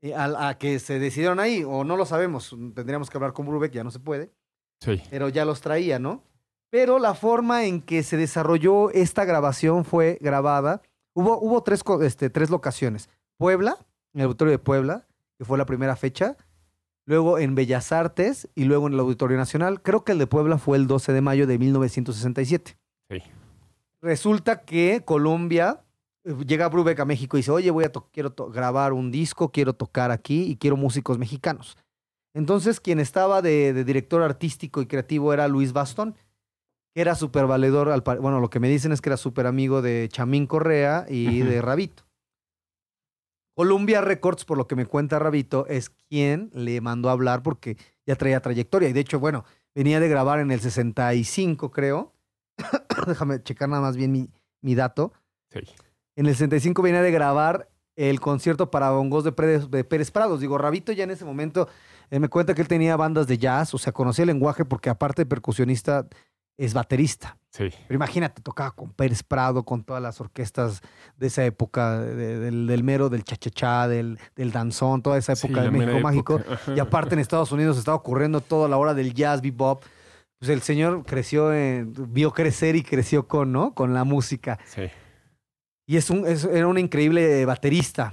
eh, 0.00 0.14
a, 0.14 0.48
a 0.48 0.58
que 0.58 0.80
se 0.80 0.98
decidieron 0.98 1.38
ahí, 1.38 1.62
o 1.64 1.84
no 1.84 1.96
lo 1.96 2.04
sabemos, 2.04 2.50
tendríamos 2.74 3.10
que 3.10 3.16
hablar 3.16 3.32
con 3.32 3.46
Brubeck, 3.46 3.70
ya 3.72 3.84
no 3.84 3.92
se 3.92 4.00
puede, 4.00 4.32
Sí. 4.80 5.00
pero 5.10 5.28
ya 5.28 5.44
los 5.44 5.60
traía, 5.60 5.98
¿no? 6.00 6.24
Pero 6.70 6.98
la 6.98 7.14
forma 7.14 7.64
en 7.64 7.80
que 7.80 8.02
se 8.02 8.16
desarrolló 8.16 8.90
esta 8.90 9.24
grabación 9.24 9.84
fue 9.84 10.18
grabada, 10.20 10.82
hubo, 11.14 11.38
hubo 11.40 11.62
tres, 11.62 11.82
este, 12.02 12.30
tres 12.30 12.50
locaciones, 12.50 13.08
Puebla, 13.38 13.76
en 14.12 14.20
el 14.20 14.26
auditorio 14.26 14.52
de 14.52 14.58
Puebla, 14.58 15.06
que 15.38 15.44
fue 15.44 15.56
la 15.56 15.66
primera 15.66 15.96
fecha, 15.96 16.36
luego 17.08 17.38
en 17.38 17.54
Bellas 17.54 17.90
Artes 17.90 18.48
y 18.54 18.64
luego 18.64 18.86
en 18.86 18.92
el 18.92 19.00
Auditorio 19.00 19.38
Nacional, 19.38 19.80
creo 19.80 20.04
que 20.04 20.12
el 20.12 20.18
de 20.18 20.26
Puebla 20.26 20.58
fue 20.58 20.76
el 20.76 20.86
12 20.86 21.12
de 21.12 21.20
mayo 21.22 21.46
de 21.46 21.58
1967. 21.58 22.76
Sí. 23.10 23.22
Resulta 24.02 24.60
que 24.60 25.02
Colombia 25.06 25.80
eh, 26.24 26.34
llega 26.46 26.68
Brubeck 26.68 27.00
a 27.00 27.06
México 27.06 27.36
y 27.36 27.40
dice, 27.40 27.50
oye, 27.50 27.70
voy 27.70 27.84
a 27.84 27.92
quiero 28.12 28.34
grabar 28.52 28.92
un 28.92 29.10
disco, 29.10 29.50
quiero 29.50 29.72
tocar 29.72 30.10
aquí 30.10 30.42
y 30.42 30.56
quiero 30.56 30.76
músicos 30.76 31.16
mexicanos. 31.16 31.78
Entonces, 32.34 32.78
quien 32.78 33.00
estaba 33.00 33.40
de, 33.40 33.72
de 33.72 33.84
director 33.84 34.22
artístico 34.22 34.82
y 34.82 34.86
creativo 34.86 35.32
era 35.32 35.48
Luis 35.48 35.72
Bastón, 35.72 36.14
era 37.00 37.14
súper 37.14 37.46
valedor, 37.46 37.90
al 37.90 38.02
bueno, 38.20 38.40
lo 38.40 38.50
que 38.50 38.60
me 38.60 38.68
dicen 38.68 38.92
es 38.92 39.00
que 39.00 39.08
era 39.10 39.16
súper 39.16 39.46
amigo 39.46 39.82
de 39.82 40.08
Chamín 40.10 40.46
Correa 40.46 41.06
y 41.08 41.40
de 41.40 41.60
Rabito. 41.62 42.04
Columbia 43.54 44.00
Records, 44.00 44.44
por 44.44 44.56
lo 44.56 44.68
que 44.68 44.76
me 44.76 44.86
cuenta 44.86 45.18
Rabito, 45.18 45.66
es 45.66 45.90
quien 45.90 46.50
le 46.54 46.80
mandó 46.80 47.08
a 47.08 47.12
hablar 47.12 47.42
porque 47.42 47.76
ya 48.06 48.14
traía 48.14 48.40
trayectoria. 48.40 48.88
Y 48.88 48.92
de 48.92 49.00
hecho, 49.00 49.18
bueno, 49.18 49.44
venía 49.74 49.98
de 49.98 50.08
grabar 50.08 50.38
en 50.38 50.52
el 50.52 50.60
65, 50.60 51.70
creo. 51.72 52.14
Déjame 53.06 53.42
checar 53.42 53.68
nada 53.68 53.82
más 53.82 53.96
bien 53.96 54.12
mi, 54.12 54.30
mi 54.60 54.74
dato. 54.76 55.12
Sí. 55.50 55.60
En 56.14 56.26
el 56.26 56.34
65 56.34 56.82
venía 56.82 57.02
de 57.02 57.10
grabar 57.10 57.68
el 57.96 58.20
concierto 58.20 58.70
para 58.70 58.90
bongos 58.92 59.24
de, 59.24 59.34
Pérez- 59.34 59.68
de 59.70 59.82
Pérez 59.82 60.12
Prados. 60.12 60.38
Digo, 60.38 60.56
Rabito 60.56 60.92
ya 60.92 61.02
en 61.02 61.10
ese 61.10 61.24
momento 61.24 61.68
eh, 62.10 62.20
me 62.20 62.28
cuenta 62.28 62.54
que 62.54 62.62
él 62.62 62.68
tenía 62.68 62.96
bandas 62.96 63.26
de 63.26 63.38
jazz, 63.38 63.74
o 63.74 63.78
sea, 63.78 63.92
conocía 63.92 64.22
el 64.22 64.28
lenguaje 64.28 64.64
porque 64.64 64.88
aparte 64.88 65.22
de 65.22 65.26
percusionista 65.26 66.06
es 66.58 66.74
baterista. 66.74 67.38
Sí. 67.50 67.70
Pero 67.86 67.96
imagínate, 67.96 68.42
tocaba 68.42 68.72
con 68.72 68.92
Pérez 68.92 69.22
Prado, 69.22 69.62
con 69.64 69.82
todas 69.84 70.02
las 70.02 70.20
orquestas 70.20 70.82
de 71.16 71.28
esa 71.28 71.44
época, 71.44 72.00
de- 72.00 72.38
del, 72.40 72.66
del 72.66 72.84
mero, 72.84 73.08
del 73.08 73.24
chachachá, 73.24 73.88
del, 73.88 74.18
del 74.36 74.52
danzón, 74.52 75.00
toda 75.02 75.16
esa 75.16 75.34
Sí, 75.34 75.46
época 75.46 75.62
la 75.64 75.70
de 75.70 75.78
México 75.78 76.00
Mágico. 76.02 76.40
Y 76.76 76.78
aparte 76.80 77.14
en 77.14 77.20
Estados 77.20 77.50
Unidos 77.52 77.78
estaba 77.78 77.96
ocurriendo 77.96 78.40
toda 78.42 78.68
la 78.68 78.76
hora 78.76 78.92
del 78.92 79.14
jazz, 79.14 79.40
bebop. 79.40 79.82
Pues 80.38 80.50
el 80.50 80.60
señor 80.62 81.04
creció, 81.04 81.50
vio 81.86 82.32
crecer 82.32 82.76
y 82.76 82.82
creció 82.82 83.26
con, 83.26 83.50
¿no? 83.50 83.74
Con 83.74 83.94
la 83.94 84.04
música. 84.04 84.58
Sí. 84.66 84.82
Y 85.86 85.96
es 85.96 86.10
un, 86.10 86.26
es- 86.26 86.44
era 86.44 86.66
un 86.68 86.76
increíble 86.78 87.44
baterista. 87.46 88.12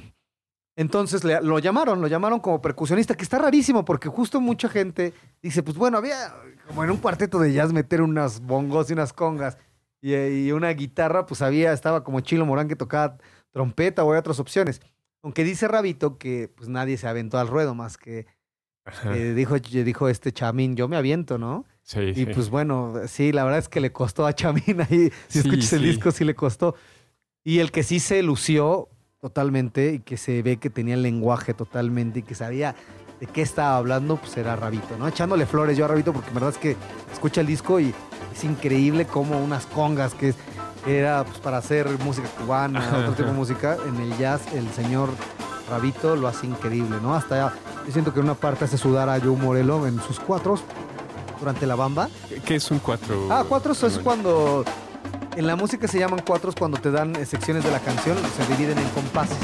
Entonces 0.78 1.24
le- 1.24 1.42
lo 1.42 1.58
llamaron, 1.60 2.02
lo 2.02 2.08
llamaron 2.08 2.40
como 2.40 2.62
percusionista, 2.62 3.16
que 3.16 3.24
está 3.24 3.38
rarísimo 3.40 3.86
porque 3.86 4.10
justo 4.10 4.42
mucha 4.42 4.68
gente 4.68 5.14
dice, 5.42 5.64
pues 5.64 5.78
bueno, 5.78 5.98
había 5.98 6.34
como 6.68 6.84
en 6.84 6.92
un 6.92 6.98
cuarteto 6.98 7.40
de 7.40 7.54
jazz 7.54 7.72
meter 7.72 8.02
unas 8.02 8.42
bongos 8.42 8.90
y 8.90 8.94
unas 8.94 9.14
congas 9.14 9.58
y, 10.02 10.14
y 10.16 10.52
una 10.52 10.70
guitarra, 10.72 11.26
pues 11.26 11.42
había, 11.42 11.72
estaba 11.72 12.04
como 12.04 12.20
Chilo 12.20 12.46
Morán 12.46 12.68
que 12.68 12.76
tocaba 12.76 13.18
trompeta 13.52 14.04
o 14.04 14.12
hay 14.12 14.20
otras 14.20 14.40
opciones. 14.40 14.82
Aunque 15.24 15.44
dice 15.44 15.68
Rabito 15.68 16.18
que 16.18 16.52
pues 16.56 16.68
nadie 16.70 16.98
se 16.98 17.08
aventó 17.08 17.40
al 17.40 17.48
ruedo 17.48 17.74
más 17.74 17.98
que 17.98 18.28
dijo, 19.34 19.58
dijo 19.60 20.10
este 20.10 20.32
Chamín, 20.32 20.76
yo 20.76 20.88
me 20.88 20.98
aviento, 20.98 21.38
¿no? 21.38 21.66
Sí, 21.82 22.00
Y 22.02 22.14
sí. 22.14 22.26
pues 22.26 22.50
bueno, 22.50 22.94
sí, 23.08 23.32
la 23.32 23.44
verdad 23.44 23.60
es 23.60 23.70
que 23.70 23.80
le 23.80 23.92
costó 23.92 24.26
a 24.28 24.34
Chamín 24.34 24.82
ahí. 24.82 25.12
Si 25.28 25.40
Sí, 25.42 25.48
escuchas 25.48 25.74
el 25.74 25.84
disco, 25.84 26.12
sí 26.12 26.24
le 26.26 26.36
costó. 26.36 26.76
Y 27.44 27.60
el 27.60 27.72
que 27.72 27.82
sí 27.84 28.00
se 28.00 28.22
lució 28.22 28.90
totalmente 29.22 29.94
y 29.94 30.00
que 30.00 30.18
se 30.18 30.42
ve 30.42 30.58
que 30.58 30.70
tenía 30.70 30.94
el 30.96 31.02
lenguaje 31.02 31.54
totalmente 31.54 32.20
y 32.20 32.24
que 32.24 32.36
sabía 32.36 32.76
de 33.20 33.28
qué 33.28 33.42
estaba 33.42 33.78
hablando, 33.78 34.18
pues 34.18 34.36
era 34.38 34.56
Rabito, 34.56 34.98
¿no? 35.00 35.08
Echándole 35.08 35.46
flores 35.46 35.78
yo 35.78 35.86
a 35.86 35.88
Rabito 35.88 36.12
porque 36.14 36.28
la 36.30 36.34
verdad 36.36 36.50
es 36.52 36.58
que 36.58 36.76
escucha 37.14 37.42
el 37.42 37.48
disco 37.48 37.80
y 37.80 37.94
es 38.34 38.44
increíble 38.44 39.06
como 39.06 39.42
unas 39.42 39.66
congas 39.68 40.14
que 40.14 40.30
es- 40.30 40.36
era 40.86 41.24
pues, 41.24 41.40
para 41.40 41.58
hacer 41.58 41.88
música 42.04 42.28
cubana, 42.40 42.80
Ajá, 42.80 42.98
otro 43.00 43.14
tipo 43.14 43.30
de 43.30 43.34
música. 43.36 43.78
En 43.88 43.96
el 44.00 44.16
jazz, 44.18 44.42
el 44.54 44.70
señor 44.74 45.10
Rabito 45.70 46.16
lo 46.16 46.28
hace 46.28 46.46
increíble, 46.46 46.98
¿no? 47.02 47.16
Hasta 47.16 47.52
yo 47.88 47.92
siento 47.92 48.14
que 48.14 48.20
en 48.20 48.26
una 48.26 48.36
parte 48.36 48.66
hace 48.66 48.78
sudar 48.78 49.10
a 49.10 49.20
Joe 49.20 49.36
Morello 49.36 49.88
en 49.88 50.00
sus 50.02 50.20
cuatros 50.20 50.62
durante 51.40 51.66
la 51.66 51.74
bamba. 51.76 52.10
¿Qué 52.46 52.56
es 52.56 52.70
un 52.70 52.78
cuatro? 52.80 53.28
Ah, 53.32 53.44
cuatros 53.48 53.82
es 53.84 53.98
cuando. 53.98 54.64
En 55.36 55.48
la 55.48 55.58
música 55.58 55.86
se 55.90 56.00
llaman 56.00 56.22
cuatros 56.26 56.56
cuando 56.56 56.78
te 56.78 56.92
dan 56.92 57.14
eh, 57.18 57.26
secciones 57.26 57.62
de 57.66 57.70
la 57.70 57.80
canción, 57.80 58.18
se 58.38 58.54
dividen 58.54 58.78
en 58.78 58.88
compases. 58.92 59.38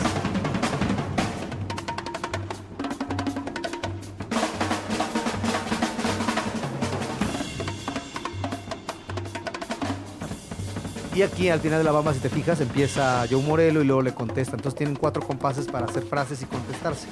Y 11.14 11.24
aquí 11.24 11.50
al 11.50 11.60
final 11.60 11.80
de 11.80 11.84
la 11.84 11.92
bamba, 11.92 12.14
si 12.14 12.20
te 12.20 12.30
fijas, 12.30 12.62
empieza 12.62 13.26
Joe 13.30 13.44
Morello 13.44 13.82
y 13.82 13.86
luego 13.86 14.02
le 14.02 14.14
contesta. 14.14 14.56
Entonces 14.56 14.78
tienen 14.78 14.96
cuatro 14.96 15.22
compases 15.22 15.68
para 15.68 15.88
hacer 15.88 16.04
frases 16.04 16.42
y 16.42 16.46
contestarse. 16.46 17.08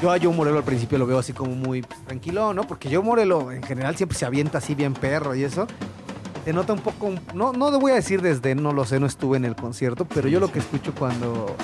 Yo 0.00 0.12
a 0.12 0.18
Joe 0.20 0.32
Morello 0.32 0.58
al 0.58 0.64
principio 0.64 0.96
lo 0.96 1.06
veo 1.06 1.18
así 1.18 1.32
como 1.32 1.56
muy 1.56 1.82
pues, 1.82 2.04
tranquilo, 2.04 2.54
¿no? 2.54 2.68
Porque 2.68 2.88
Joe 2.88 3.02
Morello 3.02 3.50
en 3.50 3.64
general 3.64 3.96
siempre 3.96 4.16
se 4.16 4.26
avienta 4.26 4.58
así 4.58 4.76
bien 4.76 4.94
perro 4.94 5.34
y 5.34 5.42
eso. 5.42 5.66
Te 6.44 6.52
nota 6.52 6.74
un 6.74 6.80
poco, 6.80 7.10
no, 7.34 7.52
no 7.52 7.70
te 7.70 7.78
voy 7.78 7.92
a 7.92 7.94
decir 7.94 8.20
desde, 8.20 8.54
no 8.54 8.72
lo 8.72 8.84
sé, 8.84 9.00
no 9.00 9.06
estuve 9.06 9.38
en 9.38 9.46
el 9.46 9.56
concierto, 9.56 10.04
pero 10.04 10.28
yo 10.28 10.40
lo 10.40 10.52
que 10.52 10.58
escucho 10.58 10.94
cuando 10.94 11.56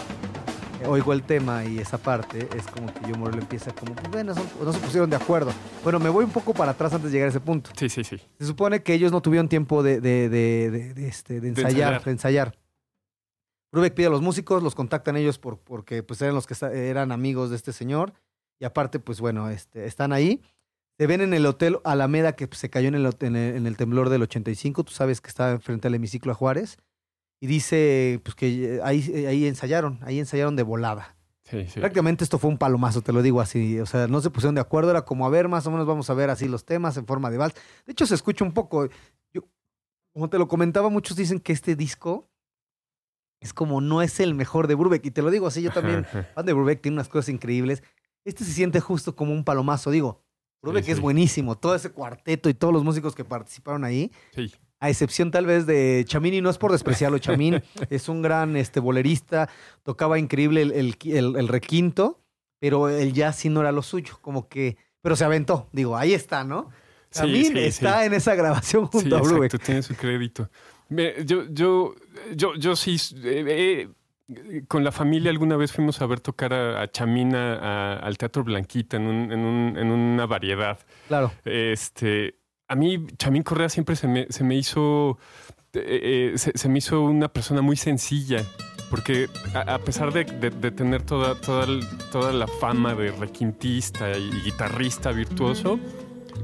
oigo 0.86 1.12
el 1.12 1.22
tema 1.22 1.64
y 1.66 1.78
esa 1.78 1.98
parte 1.98 2.48
es 2.56 2.66
como 2.66 2.86
que 2.94 3.00
Joe 3.00 3.12
Morello 3.18 3.42
empieza 3.42 3.72
como, 3.74 3.94
pues 3.94 4.10
bueno, 4.10 4.34
son- 4.34 4.46
no 4.64 4.72
se 4.72 4.78
pusieron 4.78 5.10
de 5.10 5.16
acuerdo. 5.16 5.52
Bueno, 5.84 5.98
me 5.98 6.08
voy 6.08 6.24
un 6.24 6.30
poco 6.30 6.54
para 6.54 6.70
atrás 6.72 6.94
antes 6.94 7.10
de 7.10 7.16
llegar 7.18 7.26
a 7.26 7.30
ese 7.30 7.40
punto. 7.40 7.70
Sí, 7.76 7.90
sí, 7.90 8.02
sí. 8.04 8.16
Se 8.38 8.46
supone 8.46 8.82
que 8.82 8.94
ellos 8.94 9.12
no 9.12 9.20
tuvieron 9.20 9.48
tiempo 9.50 9.82
de, 9.82 10.00
de- 10.00 10.30
de- 10.30 11.06
este, 11.08 11.36
ensayar, 11.36 12.02
de 12.02 12.10
ensayar. 12.12 12.56
Brubeck 13.72 13.92
pide 13.94 14.06
a 14.06 14.10
los 14.10 14.22
músicos, 14.22 14.62
los 14.62 14.74
contactan 14.74 15.16
ellos 15.18 15.38
por, 15.38 15.58
porque 15.58 16.02
pues 16.02 16.22
eran 16.22 16.34
los 16.34 16.46
que 16.46 16.54
eran 16.88 17.12
amigos 17.12 17.50
de 17.50 17.56
este 17.56 17.74
señor. 17.74 18.14
Y 18.58 18.64
aparte, 18.64 18.98
pues 18.98 19.20
bueno, 19.20 19.50
este, 19.50 19.84
están 19.84 20.12
ahí. 20.14 20.40
Se 21.00 21.06
ven 21.06 21.22
en 21.22 21.32
el 21.32 21.46
hotel 21.46 21.78
Alameda 21.84 22.36
que 22.36 22.46
se 22.52 22.68
cayó 22.68 22.88
en 22.88 22.94
el, 22.94 23.06
hot- 23.06 23.22
en, 23.26 23.34
el, 23.34 23.56
en 23.56 23.66
el 23.66 23.78
temblor 23.78 24.10
del 24.10 24.20
85. 24.20 24.84
Tú 24.84 24.92
sabes 24.92 25.22
que 25.22 25.28
está 25.28 25.58
frente 25.58 25.88
al 25.88 25.94
hemiciclo 25.94 26.30
a 26.30 26.34
Juárez. 26.34 26.76
Y 27.40 27.46
dice 27.46 28.20
pues 28.22 28.34
que 28.34 28.76
eh, 28.76 28.80
ahí, 28.84 29.10
eh, 29.14 29.26
ahí 29.26 29.46
ensayaron, 29.46 29.98
ahí 30.02 30.18
ensayaron 30.18 30.56
de 30.56 30.62
volada. 30.62 31.16
Sí, 31.44 31.64
sí. 31.68 31.80
Prácticamente 31.80 32.22
esto 32.22 32.38
fue 32.38 32.50
un 32.50 32.58
palomazo, 32.58 33.00
te 33.00 33.14
lo 33.14 33.22
digo 33.22 33.40
así. 33.40 33.80
O 33.80 33.86
sea, 33.86 34.08
no 34.08 34.20
se 34.20 34.28
pusieron 34.28 34.54
de 34.56 34.60
acuerdo, 34.60 34.90
era 34.90 35.06
como 35.06 35.24
a 35.24 35.30
ver, 35.30 35.48
más 35.48 35.66
o 35.66 35.70
menos 35.70 35.86
vamos 35.86 36.10
a 36.10 36.14
ver 36.14 36.28
así 36.28 36.46
los 36.48 36.66
temas 36.66 36.98
en 36.98 37.06
forma 37.06 37.30
de 37.30 37.38
vals. 37.38 37.54
De 37.86 37.92
hecho, 37.92 38.04
se 38.04 38.14
escucha 38.14 38.44
un 38.44 38.52
poco. 38.52 38.86
Yo, 39.32 39.48
como 40.12 40.28
te 40.28 40.36
lo 40.36 40.48
comentaba, 40.48 40.90
muchos 40.90 41.16
dicen 41.16 41.40
que 41.40 41.54
este 41.54 41.76
disco 41.76 42.28
es 43.40 43.54
como 43.54 43.80
no 43.80 44.02
es 44.02 44.20
el 44.20 44.34
mejor 44.34 44.66
de 44.66 44.74
Brubeck. 44.74 45.06
Y 45.06 45.10
te 45.12 45.22
lo 45.22 45.30
digo 45.30 45.46
así, 45.46 45.62
yo 45.62 45.70
también, 45.72 46.04
fan 46.34 46.44
de 46.44 46.52
Brubeck, 46.52 46.82
tiene 46.82 46.96
unas 46.96 47.08
cosas 47.08 47.30
increíbles. 47.30 47.82
Este 48.26 48.44
se 48.44 48.52
siente 48.52 48.80
justo 48.80 49.16
como 49.16 49.32
un 49.32 49.44
palomazo, 49.44 49.90
digo. 49.90 50.22
Brubeck 50.62 50.84
Sí, 50.84 50.90
es 50.92 50.96
sí. 50.98 51.02
buenísimo, 51.02 51.56
todo 51.56 51.74
ese 51.74 51.90
cuarteto 51.90 52.48
y 52.48 52.54
todos 52.54 52.72
los 52.72 52.84
músicos 52.84 53.14
que 53.14 53.24
participaron 53.24 53.84
ahí. 53.84 54.10
Sí. 54.34 54.52
A 54.82 54.88
excepción 54.88 55.30
tal 55.30 55.44
vez 55.46 55.66
de 55.66 56.04
Chamín, 56.06 56.32
y 56.34 56.40
no 56.40 56.48
es 56.50 56.58
por 56.58 56.72
despreciarlo, 56.72 57.18
Chamín 57.20 57.62
es 57.90 58.08
un 58.08 58.22
gran 58.22 58.56
este, 58.56 58.80
bolerista, 58.80 59.48
tocaba 59.82 60.18
increíble 60.18 60.62
el, 60.62 60.72
el, 60.72 60.96
el- 61.04 61.36
el 61.36 61.48
requinto, 61.48 62.20
pero 62.58 62.88
el 62.88 63.12
jazz 63.12 63.36
sí 63.36 63.48
no 63.48 63.60
era 63.60 63.72
lo 63.72 63.82
suyo, 63.82 64.18
como 64.20 64.48
que, 64.48 64.76
pero 65.02 65.16
se 65.16 65.24
aventó, 65.24 65.68
digo, 65.72 65.96
ahí 65.96 66.12
está, 66.14 66.44
¿no? 66.44 66.70
Chamín 67.10 67.56
está 67.56 68.04
en 68.04 68.14
esa 68.14 68.34
grabación 68.34 68.86
junto 68.86 69.16
a 69.16 69.20
exacto, 69.20 69.58
tiene 69.58 69.82
su 69.82 69.94
crédito. 69.96 70.48
Yo, 71.24 71.44
yo, 71.50 71.94
yo, 72.34 72.54
yo 72.54 72.76
sí, 72.76 72.96
eh, 73.24 73.44
eh, 73.48 73.88
con 74.68 74.84
la 74.84 74.92
familia 74.92 75.30
alguna 75.30 75.56
vez 75.56 75.72
fuimos 75.72 76.00
a 76.02 76.06
ver 76.06 76.20
tocar 76.20 76.52
a, 76.52 76.82
a 76.82 76.90
Chamina 76.90 77.54
a- 77.54 77.96
al 77.98 78.16
Teatro 78.18 78.44
Blanquita 78.44 78.96
en, 78.96 79.06
un- 79.06 79.32
en, 79.32 79.40
un- 79.40 79.76
en 79.78 79.90
una 79.90 80.26
variedad. 80.26 80.78
Claro, 81.08 81.32
Este, 81.44 82.36
a 82.68 82.74
mí 82.76 83.06
Chamín 83.18 83.42
Correa 83.42 83.68
siempre 83.68 83.96
se 83.96 84.06
me, 84.08 84.26
se 84.30 84.44
me 84.44 84.54
hizo, 84.56 85.18
eh, 85.72 86.32
eh, 86.34 86.38
se, 86.38 86.52
se 86.56 86.68
me 86.68 86.78
hizo 86.78 87.00
una 87.02 87.28
persona 87.28 87.62
muy 87.62 87.76
sencilla. 87.76 88.44
Porque 88.90 89.28
a, 89.54 89.74
a 89.74 89.78
pesar 89.78 90.12
de, 90.12 90.24
de- 90.24 90.50
de 90.50 90.70
tener 90.72 91.02
toda, 91.02 91.36
toda, 91.40 91.64
toda 92.10 92.32
la 92.32 92.48
fama 92.48 92.94
de 92.94 93.12
requintista 93.12 94.18
y, 94.18 94.28
y 94.28 94.40
guitarrista 94.46 95.12
virtuoso, 95.12 95.78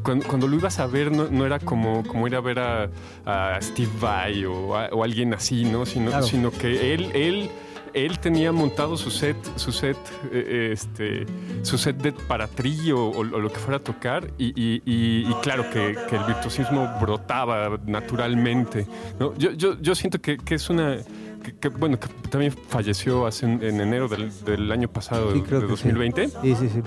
cuando, 0.04 0.26
cuando 0.28 0.46
lo 0.46 0.54
ibas 0.56 0.78
a 0.78 0.86
ver 0.86 1.10
no, 1.10 1.28
no 1.28 1.44
era 1.44 1.58
como, 1.58 2.04
como 2.04 2.26
ir 2.28 2.36
a 2.36 2.40
ver 2.40 2.60
a, 2.60 2.88
a 3.24 3.60
Steve 3.60 3.90
Vai 4.00 4.44
o, 4.44 4.76
a- 4.76 4.88
o 4.92 5.02
alguien 5.02 5.34
así, 5.34 5.64
¿no? 5.64 5.84
Sino, 5.86 6.10
Claro. 6.10 6.24
sino 6.26 6.50
que 6.52 6.94
él, 6.94 7.10
él, 7.14 7.50
él 7.96 8.18
tenía 8.18 8.52
montado 8.52 8.96
su 8.96 9.10
set, 9.10 9.36
su 9.56 9.72
set, 9.72 9.96
eh, 10.32 10.70
este, 10.72 11.24
su 11.62 11.78
set 11.78 11.96
de, 11.96 12.12
para 12.12 12.46
trío 12.46 12.98
o, 13.02 13.18
o 13.20 13.24
lo 13.24 13.50
que 13.50 13.58
fuera 13.58 13.78
a 13.78 13.82
tocar 13.82 14.30
y, 14.38 14.48
y- 14.48 14.82
y- 14.84 15.26
y 15.30 15.34
claro 15.42 15.64
que, 15.70 15.96
que 16.08 16.16
el 16.16 16.24
virtuosismo 16.24 16.88
brotaba 17.00 17.78
naturalmente. 17.86 18.86
¿no? 19.18 19.34
Yo, 19.36 19.52
yo, 19.52 19.80
yo 19.80 19.94
siento 19.94 20.20
que, 20.20 20.36
que 20.36 20.54
es 20.56 20.68
una... 20.70 20.98
Que, 21.42 21.54
que, 21.54 21.68
bueno, 21.68 21.98
que 22.00 22.08
también 22.28 22.52
falleció 22.68 23.26
hace 23.26 23.46
en 23.46 23.62
enero 23.62 24.08
del, 24.08 24.30
del 24.44 24.70
año 24.72 24.88
pasado, 24.88 25.32
Sí, 25.32 25.40
de, 25.40 25.44
creo 25.46 25.60
de 25.60 25.66
que 25.68 25.76
sí. 25.76 25.88
2020 25.88 26.28
sí, 26.28 26.54
sí, 26.56 26.68
sí. 26.68 26.80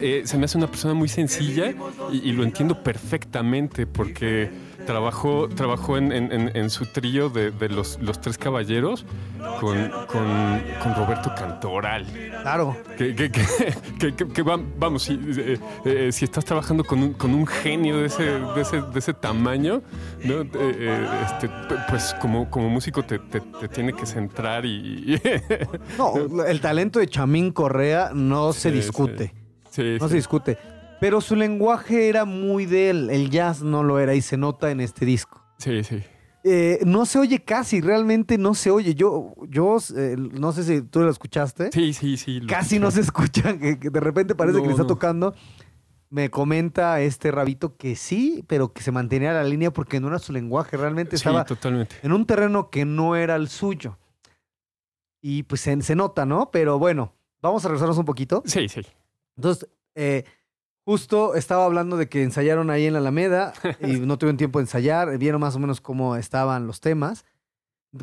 eh, 0.00 0.22
se 0.24 0.36
me 0.36 0.46
hace 0.46 0.58
una 0.58 0.66
persona 0.66 0.94
muy 0.94 1.08
sencilla 1.08 1.72
y, 2.12 2.16
y 2.28 2.32
lo 2.32 2.42
entiendo 2.42 2.82
perfectamente 2.82 3.86
porque 3.86 4.50
trabajó, 4.86 5.48
trabajó 5.48 5.96
en, 5.98 6.12
en- 6.12 6.70
su 6.70 6.86
trío 6.86 7.28
de, 7.28 7.50
de 7.50 7.68
los, 7.68 7.98
los 8.00 8.20
Tres 8.20 8.38
Caballeros 8.38 9.04
con, 9.60 9.90
con- 10.06 10.62
con 10.82 10.94
Roberto 10.94 11.32
Cantoral. 11.36 12.06
Claro, 12.42 12.76
Que, 12.98 13.14
que- 13.14 13.30
que- 13.30 13.44
que- 13.98 14.14
que- 14.14 14.28
que 14.28 14.42
va- 14.42 14.60
vamos, 14.78 15.04
si, 15.04 15.14
eh, 15.36 15.58
eh, 15.84 16.10
si 16.12 16.24
estás 16.24 16.44
trabajando 16.44 16.84
con 16.84 17.02
un, 17.02 17.12
con 17.14 17.34
un 17.34 17.46
genio 17.46 17.98
de 17.98 18.06
ese, 18.06 18.22
de 18.24 18.60
ese, 18.60 18.80
de 18.82 18.98
ese 18.98 19.14
tamaño, 19.14 19.82
¿no? 20.24 20.40
Eh, 20.42 20.48
eh, 20.54 21.08
este, 21.26 21.50
pues 21.88 22.14
como, 22.20 22.50
como 22.50 22.68
músico 22.68 23.02
te, 23.02 23.18
te- 23.18 23.40
te 23.40 23.68
tiene 23.68 23.92
que 23.92 24.06
centrar 24.06 24.64
y... 24.66 25.20
no, 25.98 26.44
el 26.44 26.60
talento 26.60 26.98
de 26.98 27.06
Chamín 27.08 27.52
Correa 27.52 28.10
no 28.14 28.52
se 28.52 28.70
discute. 28.70 29.32
sí, 29.70 29.96
no 30.00 30.08
se 30.08 30.16
discute. 30.16 30.58
Pero 31.04 31.20
su 31.20 31.36
lenguaje 31.36 32.08
era 32.08 32.24
muy 32.24 32.64
de 32.64 32.88
él, 32.88 33.10
el 33.10 33.28
jazz 33.28 33.62
no 33.62 33.82
lo 33.82 33.98
era 34.00 34.14
y 34.14 34.22
se 34.22 34.38
nota 34.38 34.70
en 34.70 34.80
este 34.80 35.04
disco. 35.04 35.44
Sí, 35.58 35.84
sí. 35.84 36.02
Eh, 36.44 36.78
no 36.86 37.04
se 37.04 37.18
oye 37.18 37.44
casi, 37.44 37.82
realmente 37.82 38.38
no 38.38 38.54
se 38.54 38.70
oye. 38.70 38.94
Yo, 38.94 39.34
yo 39.50 39.76
eh, 39.98 40.16
no 40.16 40.50
sé 40.52 40.64
si 40.64 40.80
tú 40.80 41.00
lo 41.00 41.10
escuchaste. 41.10 41.68
Sí, 41.72 41.92
sí, 41.92 42.16
sí. 42.16 42.40
Casi 42.48 42.78
no 42.78 42.90
se 42.90 43.02
escucha, 43.02 43.58
que, 43.58 43.78
que 43.78 43.90
de 43.90 44.00
repente 44.00 44.34
parece 44.34 44.60
que 44.62 44.64
le 44.64 44.70
está 44.70 44.84
no. 44.84 44.86
tocando. 44.86 45.34
Me 46.08 46.30
comenta 46.30 46.98
este 47.02 47.30
rabito 47.30 47.76
que 47.76 47.96
sí, 47.96 48.42
pero 48.46 48.72
que 48.72 48.82
se 48.82 48.90
mantenía 48.90 49.34
la 49.34 49.44
línea 49.44 49.70
porque 49.74 50.00
no 50.00 50.08
era 50.08 50.18
su 50.18 50.32
lenguaje. 50.32 50.78
Realmente 50.78 51.18
Sí, 51.18 51.28
estaba 51.28 51.44
totalmente. 51.44 51.96
en 52.02 52.12
un 52.12 52.24
terreno 52.24 52.70
que 52.70 52.86
no 52.86 53.14
era 53.14 53.36
el 53.36 53.48
suyo. 53.50 53.98
Y 55.20 55.42
pues 55.42 55.60
se, 55.60 55.82
se 55.82 55.94
nota, 55.96 56.24
¿no? 56.24 56.50
Pero 56.50 56.78
bueno, 56.78 57.12
vamos 57.42 57.62
a 57.66 57.68
regresarnos 57.68 57.98
un 57.98 58.06
poquito. 58.06 58.42
Sí, 58.46 58.70
sí. 58.70 58.80
Entonces, 59.36 59.68
eh, 59.94 60.24
justo 60.84 61.34
estaba 61.34 61.64
hablando 61.64 61.96
de 61.96 62.08
que 62.08 62.22
ensayaron 62.22 62.70
ahí 62.70 62.86
en 62.86 62.92
la 62.94 62.98
Alameda 63.00 63.52
y 63.80 64.00
no 64.00 64.18
tuvieron 64.18 64.36
tiempo 64.36 64.58
de 64.58 64.64
ensayar, 64.64 65.16
vieron 65.18 65.40
más 65.40 65.56
o 65.56 65.58
menos 65.58 65.80
cómo 65.80 66.16
estaban 66.16 66.66
los 66.66 66.80
temas. 66.80 67.24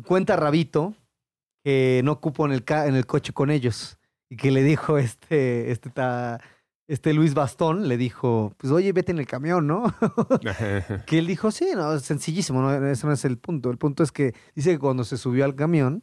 Cuenta 0.06 0.36
Rabito 0.36 0.94
que 1.64 2.00
no 2.04 2.20
cupo 2.20 2.44
en 2.46 2.52
el, 2.52 2.64
ca- 2.64 2.86
en 2.86 2.94
el 2.96 3.06
coche 3.06 3.32
con 3.32 3.50
ellos 3.50 3.98
y 4.28 4.36
que 4.36 4.50
le 4.50 4.62
dijo 4.62 4.98
este, 4.98 5.70
este, 5.70 5.90
ta- 5.90 6.40
este 6.88 7.12
Luis 7.14 7.34
Bastón, 7.34 7.86
le 7.88 7.96
dijo, 7.96 8.52
pues 8.56 8.72
oye, 8.72 8.92
vete 8.92 9.12
en 9.12 9.18
el 9.18 9.26
camión, 9.26 9.66
¿no? 9.66 9.84
que 11.06 11.18
él 11.18 11.26
dijo, 11.26 11.50
sí, 11.50 11.68
no, 11.76 11.98
sencillísimo, 12.00 12.60
no, 12.62 12.72
ese 12.88 13.06
no 13.06 13.12
es 13.12 13.24
el 13.24 13.38
punto. 13.38 13.70
El 13.70 13.78
punto 13.78 14.02
es 14.02 14.10
que 14.10 14.34
dice 14.54 14.72
que 14.72 14.78
cuando 14.78 15.04
se 15.04 15.16
subió 15.16 15.44
al 15.44 15.54
camión, 15.54 16.02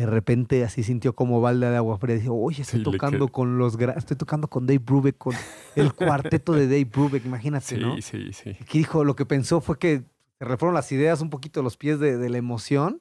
de 0.00 0.06
repente 0.06 0.62
así 0.62 0.82
sintió 0.82 1.14
como 1.14 1.40
balda 1.40 1.70
de 1.70 1.76
agua 1.76 1.96
fría. 1.98 2.16
Dijo, 2.16 2.34
oye, 2.34 2.62
estoy 2.62 2.80
Sí, 2.80 2.84
tocando 2.84 3.28
con 3.28 3.56
los 3.58 3.78
estoy 3.78 4.16
tocando 4.16 4.48
con 4.48 4.66
Dave 4.66 4.78
Brubeck, 4.78 5.16
con 5.16 5.34
el 5.74 5.92
cuarteto 5.94 6.52
de 6.52 6.66
Dave 6.66 6.84
Brubeck, 6.84 7.24
imagínate, 7.24 7.66
Sí, 7.66 7.76
¿no? 7.80 7.96
sí, 8.02 8.32
sí. 8.32 8.56
Aquí 8.60 8.78
dijo, 8.78 9.04
lo 9.04 9.16
que 9.16 9.24
pensó 9.24 9.60
fue 9.60 9.78
que 9.78 10.04
se 10.38 10.44
le 10.46 10.56
fueron 10.58 10.74
las 10.74 10.92
ideas 10.92 11.22
un 11.22 11.30
poquito 11.30 11.62
los 11.62 11.76
pies 11.78 11.98
de, 11.98 12.18
de 12.18 12.28
la 12.28 12.36
emoción 12.38 13.00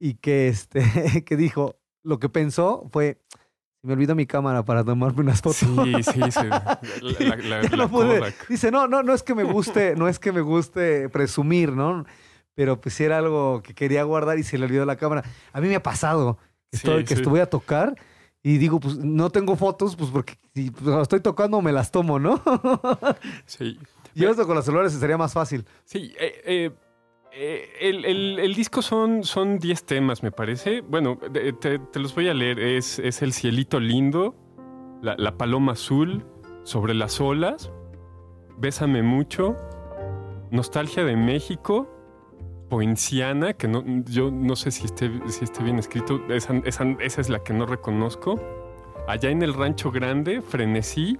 y 0.00 0.14
que 0.14 0.48
este, 0.48 0.82
que 1.26 1.36
dijo, 1.36 1.76
lo 2.02 2.18
que 2.18 2.28
pensó 2.30 2.88
fue, 2.90 3.20
me 3.82 3.92
olvidó 3.92 4.14
mi 4.14 4.24
cámara 4.26 4.64
para 4.64 4.82
tomarme 4.84 5.20
unas 5.20 5.42
fotos. 5.42 5.58
Sí, 5.58 6.02
sí, 6.02 6.20
sí. 6.30 6.46
La, 7.48 7.62
no 7.76 7.90
pude. 7.90 8.22
Dice, 8.48 8.70
no, 8.70 8.88
no, 8.88 9.02
no 9.02 9.12
es 9.12 9.22
que 9.22 9.34
me 9.34 9.44
guste, 9.44 9.94
no 9.96 10.08
es 10.08 10.18
que 10.18 10.32
me 10.32 10.40
guste 10.40 11.10
presumir, 11.10 11.72
¿no? 11.72 12.06
Pero 12.54 12.80
pues 12.80 13.00
era 13.00 13.18
algo 13.18 13.62
que 13.62 13.74
quería 13.74 14.02
guardar 14.04 14.38
y 14.38 14.42
se 14.44 14.58
le 14.58 14.66
olvidó 14.66 14.84
la 14.84 14.96
cámara. 14.96 15.24
A 15.52 15.60
mí 15.60 15.68
me 15.68 15.76
ha 15.76 15.82
pasado 15.82 16.36
que, 16.70 16.76
Sí, 16.78 16.86
estoy, 16.86 17.04
que 17.04 17.14
estoy- 17.14 17.30
voy 17.30 17.40
a 17.40 17.46
tocar 17.50 17.94
y 18.42 18.58
digo, 18.58 18.78
pues 18.80 18.96
no 18.98 19.30
tengo 19.30 19.56
fotos, 19.56 19.96
pues 19.96 20.10
porque 20.10 20.34
si 20.54 20.70
pues, 20.70 20.94
estoy 21.02 21.20
tocando 21.20 21.60
me 21.62 21.72
las 21.72 21.90
tomo, 21.90 22.18
¿no? 22.18 22.40
Sí. 23.46 23.78
y 24.14 24.24
eso 24.24 24.46
con 24.46 24.54
los 24.56 24.64
celulares 24.64 24.92
sería 24.92 25.16
más 25.18 25.32
fácil. 25.32 25.64
Sí, 25.84 26.14
eh, 26.20 26.42
eh, 26.44 26.70
eh, 27.32 27.68
el, 27.80 28.04
el- 28.04 28.38
el 28.38 28.54
disco 28.54 28.82
son, 28.82 29.24
son 29.24 29.58
10 29.58 29.84
temas, 29.84 30.22
me 30.22 30.30
parece. 30.30 30.80
Bueno, 30.82 31.18
te, 31.60 31.78
te 31.80 31.98
los 31.98 32.14
voy 32.14 32.28
a 32.28 32.34
leer. 32.34 32.60
Es, 32.60 32.98
es 33.00 33.22
El 33.22 33.32
cielito 33.32 33.80
lindo, 33.80 34.36
la, 35.02 35.16
la 35.18 35.36
paloma 35.36 35.72
azul, 35.72 36.24
Sobre 36.64 36.94
las 36.94 37.20
olas, 37.20 37.70
Bésame 38.58 39.02
mucho, 39.02 39.56
Nostalgia 40.50 41.04
de 41.04 41.16
México, 41.16 41.88
Poinciana, 42.68 43.52
que 43.52 43.68
no, 43.68 43.84
yo 44.06 44.30
no 44.30 44.56
sé 44.56 44.70
si 44.70 44.84
esté, 44.86 45.10
si 45.28 45.44
esté 45.44 45.62
bien 45.62 45.78
escrito, 45.78 46.20
esa, 46.28 46.54
esa- 46.64 46.96
esa 47.00 47.20
es 47.20 47.28
la 47.28 47.38
que 47.42 47.52
no 47.52 47.66
reconozco. 47.66 48.40
Allá 49.06 49.30
en 49.30 49.42
el 49.42 49.54
Rancho 49.54 49.90
Grande, 49.90 50.40
Frenesí, 50.42 51.18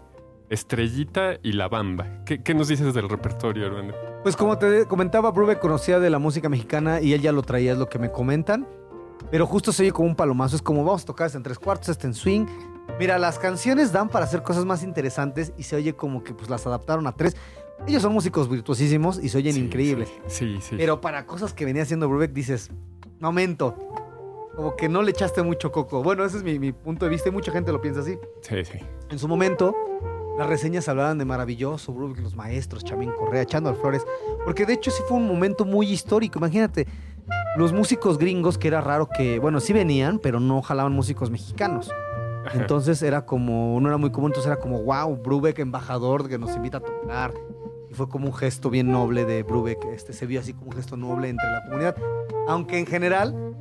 Estrellita 0.48 1.34
y 1.42 1.52
La 1.52 1.68
Bamba. 1.68 2.22
¿Qué, 2.24 2.42
qué 2.42 2.54
nos 2.54 2.68
dices 2.68 2.94
del 2.94 3.08
repertorio, 3.08 3.66
Armando? 3.66 3.94
Pues 4.22 4.36
como 4.36 4.56
te 4.58 4.86
comentaba, 4.86 5.30
Brubeck 5.30 5.58
conocía 5.58 5.98
de 6.00 6.10
la 6.10 6.18
música 6.18 6.48
mexicana 6.48 7.00
y 7.00 7.12
él 7.12 7.20
ya 7.20 7.32
lo 7.32 7.42
traía, 7.42 7.72
es 7.72 7.78
lo 7.78 7.88
que 7.88 7.98
me 7.98 8.10
comentan. 8.10 8.66
Pero 9.30 9.46
justo 9.46 9.72
se 9.72 9.82
oye 9.82 9.92
como 9.92 10.08
un 10.08 10.16
palomazo. 10.16 10.56
Es 10.56 10.62
como 10.62 10.84
vamos 10.84 11.02
a 11.02 11.06
tocar 11.06 11.26
este 11.26 11.38
en 11.38 11.44
tres 11.44 11.58
cuartos, 11.58 11.88
este 11.88 12.06
en 12.06 12.14
swing. 12.14 12.46
Mira, 12.98 13.18
las 13.18 13.38
canciones 13.38 13.90
dan 13.92 14.08
para 14.08 14.24
hacer 14.26 14.42
cosas 14.42 14.64
más 14.64 14.82
interesantes 14.82 15.52
y 15.56 15.62
se 15.64 15.76
oye 15.76 15.94
como 15.94 16.22
que 16.22 16.34
pues 16.34 16.48
las 16.50 16.66
adaptaron 16.66 17.06
a 17.06 17.12
tres. 17.12 17.36
Ellos 17.86 18.02
son 18.02 18.12
músicos 18.12 18.48
virtuosísimos 18.48 19.22
y 19.22 19.28
se 19.28 19.38
oyen 19.38 19.54
Sí, 19.54 19.60
increíbles. 19.60 20.10
Sí, 20.26 20.58
sí. 20.60 20.76
Pero 20.76 21.00
para 21.00 21.26
cosas 21.26 21.52
que 21.52 21.64
venía 21.64 21.82
haciendo 21.82 22.08
Brubeck 22.08 22.32
dices, 22.32 22.70
momento, 23.20 23.74
como 24.56 24.76
que 24.76 24.88
no 24.88 25.02
le 25.02 25.10
echaste 25.10 25.42
mucho 25.42 25.70
coco. 25.72 26.02
Bueno, 26.02 26.24
ese 26.24 26.38
es 26.38 26.42
mi, 26.44 26.58
mi 26.58 26.72
punto 26.72 27.04
de 27.04 27.10
vista 27.10 27.28
y 27.28 27.32
mucha 27.32 27.52
gente 27.52 27.72
lo 27.72 27.80
piensa 27.80 28.00
así. 28.00 28.18
Sí, 28.40 28.64
sí. 28.64 28.78
En 29.10 29.18
su 29.18 29.28
momento, 29.28 29.74
las 30.38 30.48
reseñas 30.48 30.88
hablaban 30.88 31.18
de 31.18 31.24
maravilloso, 31.24 31.92
Brubeck, 31.92 32.20
los 32.20 32.34
maestros, 32.36 32.84
Chamín 32.84 33.12
Correa, 33.12 33.42
Echando 33.42 33.74
Flores, 33.74 34.06
porque 34.44 34.66
de 34.66 34.74
hecho 34.74 34.90
sí 34.90 35.02
fue 35.08 35.18
un 35.18 35.26
momento 35.26 35.64
muy 35.64 35.90
histórico. 35.90 36.38
Imagínate, 36.38 36.86
los 37.56 37.72
músicos 37.72 38.18
gringos, 38.18 38.58
que 38.58 38.68
era 38.68 38.80
raro 38.80 39.08
que, 39.08 39.38
bueno, 39.38 39.60
sí 39.60 39.72
venían, 39.72 40.18
pero 40.18 40.40
no 40.40 40.62
jalaban 40.62 40.92
músicos 40.92 41.30
mexicanos. 41.30 41.90
Entonces 42.52 43.00
era 43.02 43.24
como, 43.24 43.78
no 43.80 43.88
era 43.88 43.96
muy 43.96 44.10
común, 44.10 44.30
entonces 44.30 44.50
era 44.50 44.60
como, 44.60 44.82
wow, 44.82 45.16
Brubeck, 45.16 45.58
embajador 45.60 46.28
que 46.28 46.38
nos 46.38 46.54
invita 46.56 46.78
a 46.78 46.80
tocar. 46.80 47.32
Y 47.94 47.96
fue 47.96 48.08
como 48.08 48.26
un 48.26 48.34
gesto 48.34 48.70
bien 48.70 48.90
noble 48.90 49.24
de 49.24 49.44
Brubeck, 49.44 49.84
este, 49.84 50.12
se 50.12 50.26
vio 50.26 50.40
así 50.40 50.52
como 50.52 50.66
un 50.70 50.72
gesto 50.72 50.96
noble 50.96 51.28
entre 51.28 51.48
la 51.48 51.62
comunidad. 51.62 51.96
Aunque 52.48 52.76
en 52.76 52.86
general, 52.86 53.54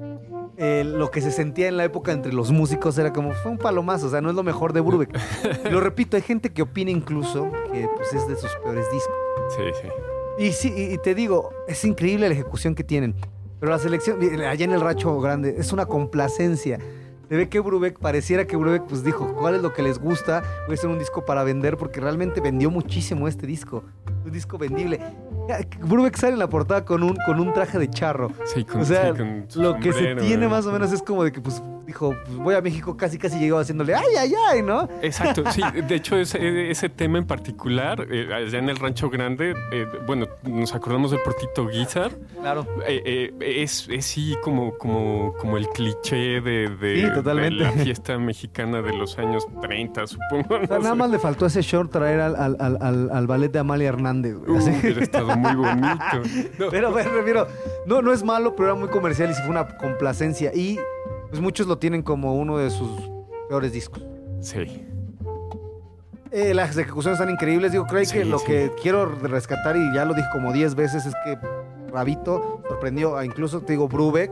eh, 0.58 0.84
lo 0.84 1.12
que 1.12 1.22
se 1.22 1.32
sentía 1.32 1.68
en 1.68 1.78
la 1.78 1.84
época 1.84 2.12
entre 2.12 2.34
los 2.34 2.52
músicos 2.52 2.98
era 2.98 3.14
como, 3.14 3.32
fue 3.34 3.52
un 3.52 3.60
palomazo, 3.60 4.08
o 4.08 4.10
sea, 4.10 4.22
no 4.22 4.32
es 4.32 4.36
lo 4.36 4.42
mejor 4.42 4.74
de 4.74 4.82
Brubeck. 4.82 5.16
Lo 5.72 5.80
repito, 5.82 6.18
hay 6.18 6.24
gente 6.24 6.52
que 6.52 6.64
opina 6.64 6.90
incluso 6.90 7.52
que 7.72 7.88
pues, 7.96 8.12
es 8.12 8.28
de 8.28 8.36
sus 8.36 8.50
peores 8.64 8.92
discos. 8.92 9.16
Sí, 9.56 9.64
sí. 9.80 9.88
Y 10.44 10.52
sí, 10.52 10.74
y, 10.76 10.98
te 10.98 11.14
digo, 11.14 11.52
es 11.68 11.86
increíble 11.86 12.28
la 12.28 12.34
ejecución 12.34 12.74
que 12.74 12.84
tienen. 12.84 13.14
Pero 13.60 13.72
la 13.72 13.78
selección, 13.78 14.20
allá 14.42 14.66
en 14.66 14.72
el 14.72 14.82
Racho 14.82 15.20
Grande, 15.20 15.58
es 15.60 15.72
una 15.74 15.86
complacencia. 15.86 16.80
Se 17.34 17.38
ve 17.38 17.50
que 17.50 17.60
Brubeck, 17.60 17.98
pareciera 17.98 18.46
que 18.46 18.56
Brubeck 18.56 18.84
pues 18.84 19.04
dijo, 19.04 19.34
¿cuál 19.34 19.56
es 19.56 19.64
lo 19.64 19.74
que 19.74 19.82
les 19.82 19.98
gusta? 19.98 20.44
Voy 20.68 20.74
a 20.74 20.78
hacer 20.78 20.88
un 20.88 21.00
disco 21.00 21.26
para 21.26 21.44
vender 21.44 21.78
porque 21.78 22.00
realmente 22.00 22.42
vendió 22.42 22.70
muchísimo 22.70 23.28
este 23.28 23.48
disco. 23.48 23.84
Un 24.24 24.32
disco 24.32 24.60
vendible. 24.60 25.00
Brubeck 25.80 26.16
sale 26.16 26.34
en 26.34 26.38
la 26.38 26.48
portada 26.48 26.86
con 26.86 27.02
un, 27.02 27.18
con 27.26 27.40
un 27.40 27.52
traje 27.52 27.80
de 27.80 27.90
charro. 27.90 28.30
Sí, 28.46 28.64
con, 28.64 28.82
O 28.82 28.86
sea, 28.86 29.14
sí, 29.14 29.18
con 29.18 29.46
su 29.48 29.64
lo 29.64 29.80
que 29.80 29.94
se 29.94 30.14
tiene 30.18 30.48
más 30.48 30.68
o 30.68 30.72
menos 30.72 30.94
es 30.94 31.02
como 31.02 31.24
de 31.24 31.32
que 31.32 31.42
pues 31.42 31.60
dijo, 31.86 32.16
pues 32.26 32.38
voy 32.38 32.56
a 32.56 32.62
México, 32.62 32.96
casi 32.98 33.18
casi 33.18 33.40
llegó 33.40 33.60
haciéndole, 33.60 33.94
ay, 33.96 34.06
ay, 34.18 34.34
ay, 34.50 34.62
¿no? 34.62 34.88
Exacto, 35.02 35.44
sí. 35.52 35.62
De 35.88 35.96
hecho, 35.96 36.18
ese, 36.18 36.70
ese 36.72 36.90
tema 36.90 37.18
en 37.18 37.26
particular, 37.26 38.08
eh, 38.10 38.28
allá 38.34 38.60
en 38.60 38.70
el 38.70 38.78
Rancho 38.78 39.10
Grande, 39.10 39.54
eh, 39.72 39.86
bueno, 40.06 40.28
nos 40.44 40.74
acordamos 40.76 41.12
del 41.12 41.20
Portito 41.22 41.68
Guizar. 41.68 42.12
Claro. 42.42 42.66
Eh, 42.88 43.32
es, 43.40 43.88
es 43.90 44.06
sí 44.06 44.36
como, 44.44 44.78
como, 44.78 45.34
como 45.40 45.58
el 45.58 45.68
cliché 45.70 46.42
de, 46.42 46.70
de- 46.70 47.02
Sí, 47.08 47.14
totalmente. 47.14 47.64
de 47.64 47.70
la 47.70 47.72
fiesta 47.72 48.18
mexicana 48.18 48.82
de 48.82 48.94
los 48.94 49.18
años 49.18 49.46
30, 49.62 50.08
supongo. 50.08 50.56
O 50.56 50.68
sea, 50.68 50.78
no 50.78 50.84
nada 50.84 50.90
sé. 50.92 50.96
más 50.96 51.10
le 51.10 51.20
faltó 51.20 51.46
a 51.46 51.48
ese 51.50 51.62
short 51.62 51.92
traer 51.92 52.20
al, 52.22 52.36
al, 52.36 52.56
al, 52.60 52.78
al- 52.82 53.10
al 53.12 53.28
ballet 53.28 53.52
de 53.52 53.60
Amalia 53.60 53.90
Hernández. 53.90 54.36
güey, 54.38 54.54
Uh, 54.54 54.80
hubiera 54.80 55.02
estado 55.02 55.36
muy 55.36 55.56
bonito. 55.56 56.22
No, 56.60 56.68
Pero 56.72 56.92
me 56.92 57.04
refiero, 57.04 57.48
no, 57.86 58.02
no 58.02 58.14
es 58.14 58.24
malo, 58.24 58.56
pero 58.56 58.70
era 58.70 58.76
muy 58.80 58.88
comercial 58.90 59.32
y 59.32 59.34
sí 59.34 59.42
fue 59.42 59.52
una 59.52 59.68
complacencia. 59.78 60.52
Y 60.54 60.78
pues 61.34 61.42
muchos 61.42 61.66
lo 61.66 61.80
tienen 61.80 62.04
como 62.04 62.36
uno 62.36 62.60
de 62.60 62.70
sus 62.70 62.92
peores 63.50 63.74
discos. 63.74 64.04
sí. 64.40 64.86
Eh, 66.32 66.54
las 66.54 66.76
ejecuciones 66.78 67.20
están 67.20 67.32
increíbles. 67.32 67.72
Digo, 67.72 67.86
creo 67.86 68.04
Sí, 68.06 68.14
que 68.14 68.26
lo 68.26 68.38
sí. 68.40 68.46
que 68.48 68.72
quiero 68.82 69.06
rescatar, 69.06 69.76
y 69.78 69.94
ya 69.96 70.04
lo 70.06 70.14
dije 70.16 70.28
como 70.32 70.52
10 70.52 70.74
veces, 70.76 71.06
es 71.08 71.14
que 71.24 71.38
Rabito 71.92 72.62
sorprendió, 72.68 73.16
a 73.18 73.24
incluso 73.26 73.62
te 73.62 73.74
digo, 73.74 73.88
Brubeck 73.88 74.32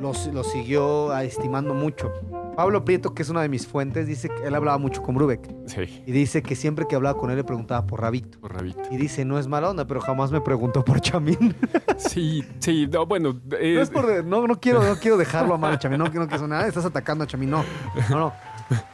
lo, 0.00 0.14
siguió 0.44 1.10
ah, 1.12 1.24
estimando 1.24 1.74
mucho. 1.74 2.12
Pablo 2.56 2.84
Prieto, 2.84 3.14
que 3.14 3.22
es 3.22 3.28
una 3.28 3.42
de 3.42 3.48
mis 3.48 3.66
fuentes, 3.66 4.06
dice 4.06 4.28
que 4.28 4.44
él 4.46 4.54
hablaba 4.54 4.78
mucho 4.78 5.02
con 5.02 5.14
Brubeck. 5.14 5.48
Sí, 5.66 6.02
Y 6.06 6.12
dice 6.12 6.42
que 6.42 6.56
siempre 6.56 6.86
que 6.88 6.96
hablaba 6.96 7.18
con 7.18 7.30
él 7.30 7.36
le 7.36 7.44
preguntaba 7.44 7.86
por 7.86 8.00
Rabito. 8.00 8.40
por 8.40 8.54
rabito. 8.54 8.82
Y 8.90 8.96
dice, 8.96 9.24
no 9.24 9.38
es 9.38 9.46
mala 9.46 9.70
onda, 9.70 9.86
pero 9.86 10.00
jamás 10.00 10.30
me 10.32 10.40
preguntó 10.40 10.84
por 10.84 11.00
Chamín. 11.00 11.54
Sí, 11.98 12.44
sí, 12.60 12.86
no, 12.86 13.06
bueno. 13.06 13.40
eh, 13.58 13.74
No, 13.74 13.80
es 13.82 13.90
por- 13.90 14.24
no, 14.24 14.46
no 14.46 14.60
quiero, 14.60 14.82
no 14.84 14.96
quiero 15.00 15.16
dejarlo 15.16 15.54
a 15.54 15.58
mal 15.58 15.74
a 15.74 15.78
Chamín. 15.78 15.98
No, 15.98 16.04
no 16.06 16.28
quiero 16.28 16.46
nada. 16.46 16.66
Estás 16.68 16.84
atacando 16.84 17.24
a 17.24 17.26
Chamín. 17.26 17.50
No, 17.50 17.64
no, 18.10 18.18
no. 18.18 18.32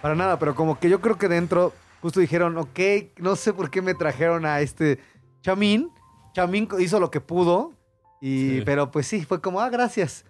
Para 0.00 0.14
nada. 0.14 0.38
Pero 0.38 0.54
como 0.54 0.78
que 0.78 0.88
yo 0.88 1.00
creo 1.02 1.16
que 1.18 1.28
dentro 1.28 1.72
justo 2.00 2.20
dijeron, 2.20 2.56
ok, 2.56 2.80
no 3.18 3.36
sé 3.36 3.52
por 3.52 3.70
qué 3.70 3.82
me 3.82 3.92
trajeron 3.94 4.46
a 4.46 4.60
este 4.60 4.98
Chamín. 5.42 5.90
Chamín 6.32 6.66
hizo 6.78 6.98
lo 6.98 7.10
que 7.10 7.20
pudo. 7.20 7.72
Y, 8.20 8.56
Sí. 8.58 8.62
Pero 8.64 8.90
pues 8.90 9.06
sí, 9.06 9.22
fue 9.24 9.40
como, 9.42 9.60
ah, 9.60 9.68
gracias. 9.68 10.24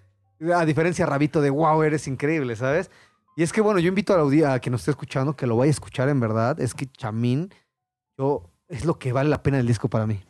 A 0.55 0.65
diferencia, 0.67 1.07
Rabito, 1.07 1.41
de 1.41 1.51
wow, 1.51 1.83
eres 1.83 2.07
increíble, 2.09 2.57
¿sabes? 2.57 2.91
Y 3.37 3.43
es 3.43 3.53
que 3.53 3.61
bueno, 3.61 3.81
yo 3.81 3.89
invito 3.89 4.13
a 4.13 4.17
la 4.17 4.23
audiencia 4.23 4.53
a 4.55 4.61
que 4.61 4.71
nos 4.71 4.81
esté 4.83 4.91
escuchando, 4.93 5.35
que 5.37 5.47
lo 5.47 5.57
vaya 5.57 5.71
a 5.71 5.71
escuchar 5.71 6.09
en 6.09 6.21
verdad. 6.21 6.61
Es 6.61 6.75
que 6.75 6.87
Chamín, 6.87 7.53
yo, 8.17 8.51
es 8.69 8.85
lo 8.85 8.99
que 8.99 9.13
vale 9.13 9.29
la 9.31 9.43
pena 9.43 9.59
el 9.59 9.67
disco 9.67 9.89
para 9.89 10.07
mí. 10.07 10.21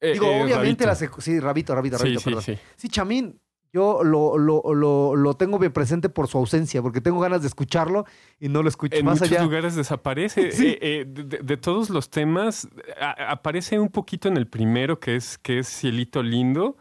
eh, 0.00 0.12
Digo, 0.14 0.26
eh, 0.26 0.42
obviamente 0.42 0.84
las 0.86 0.98
Sí, 0.98 1.38
Rabito, 1.40 1.74
Rabito, 1.74 1.96
Rabito, 1.98 2.20
sí, 2.20 2.24
perdón. 2.24 2.42
sí. 2.42 2.58
Sí, 2.76 2.88
Chamín, 2.88 3.40
yo 3.72 4.02
lo, 4.04 4.36
lo, 4.38 4.62
lo, 4.74 5.16
lo 5.16 5.34
tengo 5.34 5.58
bien 5.58 5.72
presente 5.72 6.08
por 6.08 6.28
su 6.28 6.38
ausencia, 6.38 6.80
porque 6.82 7.00
tengo 7.00 7.20
ganas 7.20 7.40
de 7.42 7.48
escucharlo 7.48 8.04
y 8.40 8.48
no 8.48 8.62
lo 8.62 8.68
escucho. 8.68 8.96
En 8.96 9.04
Más 9.04 9.20
muchos 9.20 9.32
allá. 9.32 9.42
lugares 9.44 9.74
desaparece. 9.76 10.50
Sí. 10.52 10.68
Eh, 10.68 10.78
eh, 10.80 11.04
de, 11.08 11.24
de- 11.24 11.38
de 11.38 11.56
todos 11.56 11.90
los 11.90 12.08
temas, 12.10 12.68
a- 13.00 13.30
aparece 13.32 13.78
un 13.78 13.88
poquito 13.88 14.28
en 14.28 14.36
el 14.36 14.46
primero, 14.48 14.98
que 15.00 15.16
es, 15.16 15.38
que 15.38 15.58
es 15.60 15.68
Cielito 15.68 16.22
Lindo. 16.22 16.76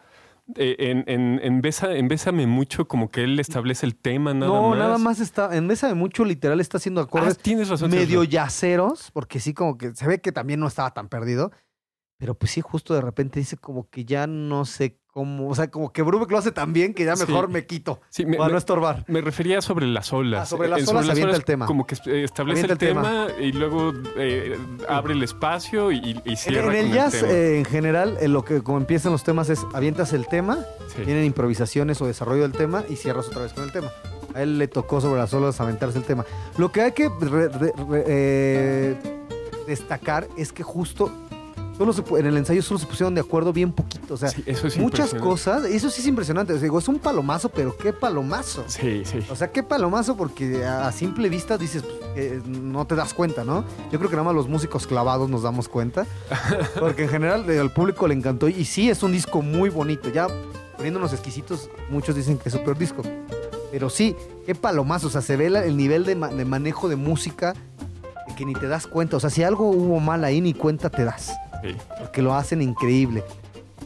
Eh, 0.56 0.76
en, 0.80 1.06
en, 1.08 1.40
en, 1.42 1.62
Besa- 1.62 1.96
en 1.96 2.10
Bésame 2.10 2.48
Mucho, 2.48 2.86
como 2.88 3.10
que 3.10 3.24
él 3.24 3.40
establece 3.40 3.86
el 3.86 3.96
tema 3.96 4.34
nada 4.34 4.52
no, 4.52 4.70
más. 4.70 4.78
nada 4.80 4.98
más 4.98 5.20
está. 5.22 5.56
En 5.56 5.68
mesa 5.68 5.88
de 5.88 5.94
mucho, 5.94 6.26
literal, 6.26 6.60
está 6.60 6.78
haciendo 6.78 7.00
Ah, 7.00 7.06
acordes 7.06 7.38
tienes 7.38 7.70
razón. 7.70 7.90
medio 7.90 8.24
yaceros, 8.26 9.10
porque 9.14 9.40
sí, 9.40 9.54
como 9.54 9.78
que 9.78 9.96
se 9.96 10.06
ve 10.06 10.20
que 10.20 10.32
también 10.34 10.60
no 10.60 10.68
estaba 10.68 10.92
tan 10.94 11.08
perdido. 11.08 11.52
Pero 12.18 12.36
pues 12.36 12.52
sí, 12.52 12.62
justo 12.62 12.94
de 12.94 13.02
repente 13.02 13.40
dice 13.40 13.58
como 13.58 13.90
que 13.90 14.06
ya 14.06 14.28
no 14.28 14.64
sé 14.66 14.98
cómo. 15.08 15.50
O 15.50 15.56
sea, 15.56 15.70
como 15.70 15.92
que 15.92 16.02
Brubeck 16.04 16.32
lo 16.32 16.38
hace 16.38 16.52
tan 16.52 16.72
bien 16.72 16.94
que 16.94 17.04
ya 17.06 17.16
Sí. 17.16 17.26
mejor 17.28 17.50
me 17.50 17.66
quito 17.66 18.00
Sí, 18.10 18.26
me, 18.26 18.38
para 18.38 18.48
me- 18.48 18.52
no 18.54 18.58
estorbar. 18.60 19.04
me 19.08 19.20
refería 19.22 19.62
sobre 19.62 19.88
las 19.88 20.14
olas. 20.14 20.44
Ah, 20.44 20.46
sobre 20.46 20.70
las 20.70 20.82
Eh, 20.82 20.86
olas 20.90 21.10
avienta 21.10 21.36
el 21.36 21.44
tema. 21.44 21.66
Como 21.66 21.86
que 21.86 21.96
eh, 22.06 22.24
establece 22.24 22.66
el 22.66 22.72
el 22.72 22.78
tema, 22.78 23.28
y 23.40 23.52
luego 23.52 23.94
eh, 24.16 24.58
abre 24.88 25.14
el 25.14 25.24
espacio 25.24 25.92
y, 25.92 26.22
y 26.24 26.30
En, 26.30 26.38
cierra 26.38 26.72
en 26.72 26.76
el 26.78 26.86
con 26.88 26.96
jazz, 26.96 27.14
tema. 27.20 27.28
eh, 27.34 27.58
en 27.60 27.66
general, 27.66 28.18
en 28.22 28.32
lo 28.32 28.46
que 28.46 28.62
como 28.62 28.78
empiezan 28.78 29.12
los 29.12 29.24
temas 29.24 29.50
es 29.50 29.60
avientas 29.74 30.14
el 30.14 30.28
tema, 30.28 30.60
Sí. 30.96 31.02
Vienen 31.04 31.26
improvisaciones 31.26 32.00
o 32.02 32.06
desarrollo 32.08 32.44
del 32.44 32.52
tema 32.54 32.84
y 32.88 32.96
cierras 32.96 33.28
otra 33.28 33.42
vez 33.42 33.54
con 33.54 33.64
el 33.64 33.72
tema. 33.72 33.92
A 34.36 34.44
él 34.44 34.60
le 34.60 34.68
tocó 34.68 35.02
sobre 35.02 35.20
las 35.20 35.34
olas 35.34 35.60
aventarse 35.60 35.98
el 35.98 36.04
tema. 36.06 36.24
Lo 36.58 36.72
que 36.72 36.82
hay 36.82 36.92
que 36.94 37.10
re- 37.20 37.50
re- 37.50 37.74
re- 37.90 38.98
destacar 39.68 40.28
es 40.38 40.52
que 40.54 40.64
justo 40.64 41.12
solo 41.78 41.92
se 41.94 42.04
pu- 42.04 42.20
en 42.20 42.26
el 42.28 42.38
ensayo 42.38 42.62
solo 42.62 42.80
se 42.80 42.86
pusieron 42.86 43.16
de 43.16 43.22
acuerdo 43.22 43.52
bien 43.54 43.72
poquito. 43.72 44.14
O 44.14 44.18
sea, 44.18 44.30
Sí, 44.30 44.44
eso 44.46 44.68
es 44.68 44.78
muchas 44.78 45.14
cosas. 45.14 45.66
Eso 45.66 45.90
sí 45.90 46.02
es 46.02 46.08
impresionante. 46.08 46.54
O 46.54 46.56
sea, 46.56 46.64
digo, 46.64 46.80
es 46.80 46.88
un 46.88 47.00
palomazo, 47.00 47.50
pero 47.50 47.76
qué 47.78 47.94
palomazo. 47.94 48.64
Sí, 48.68 49.04
sí. 49.06 49.20
O 49.30 49.36
sea, 49.36 49.52
qué 49.52 49.64
palomazo, 49.64 50.16
porque 50.16 50.66
a 50.66 50.92
simple 50.92 51.30
vista 51.30 51.58
dices, 51.58 51.84
pues, 51.84 51.96
eh, 52.16 52.42
no 52.46 52.86
te 52.86 52.96
das 52.96 53.14
cuenta, 53.14 53.44
¿no? 53.44 53.64
Yo 53.92 53.98
creo 54.00 54.10
que 54.10 54.16
nada 54.16 54.26
más 54.26 54.36
los 54.36 54.48
músicos 54.48 54.86
clavados 54.88 55.30
nos 55.30 55.44
damos 55.44 55.68
cuenta. 55.68 56.06
Porque 56.80 57.04
en 57.04 57.10
general 57.10 57.50
eh, 57.50 57.60
al 57.60 57.72
público 57.72 58.08
le 58.08 58.14
encantó. 58.14 58.48
Y 58.48 58.66
sí, 58.66 58.90
es 58.90 59.02
un 59.04 59.12
disco 59.12 59.42
muy 59.42 59.70
bonito. 59.70 60.10
Ya 60.10 60.28
poniéndonos 60.78 61.14
exquisitos, 61.14 61.70
muchos 61.90 62.16
dicen 62.16 62.38
que 62.38 62.50
es 62.50 62.54
su 62.54 62.64
peor 62.64 62.78
disco. 62.78 63.02
Pero 63.72 63.90
sí, 63.90 64.16
qué 64.46 64.54
palomazo. 64.54 65.08
O 65.08 65.10
sea, 65.10 65.22
se 65.22 65.36
ve 65.38 65.50
la- 65.50 65.66
el 65.66 65.76
nivel 65.78 66.06
de, 66.06 66.16
ma- 66.16 66.28
de 66.30 66.46
manejo 66.46 66.88
de 66.90 66.96
música 66.96 67.54
que 68.38 68.46
ni 68.46 68.54
te 68.54 68.68
das 68.68 68.86
cuenta. 68.88 69.18
O 69.18 69.20
sea, 69.20 69.30
si 69.30 69.44
algo 69.44 69.70
hubo 69.70 70.00
mal 70.00 70.24
ahí, 70.24 70.42
ni 70.42 70.54
cuenta 70.54 70.90
te 70.90 71.04
das 71.06 71.32
sí. 71.64 71.76
porque 72.00 72.22
lo 72.22 72.36
hacen 72.36 72.62
increíble. 72.62 73.24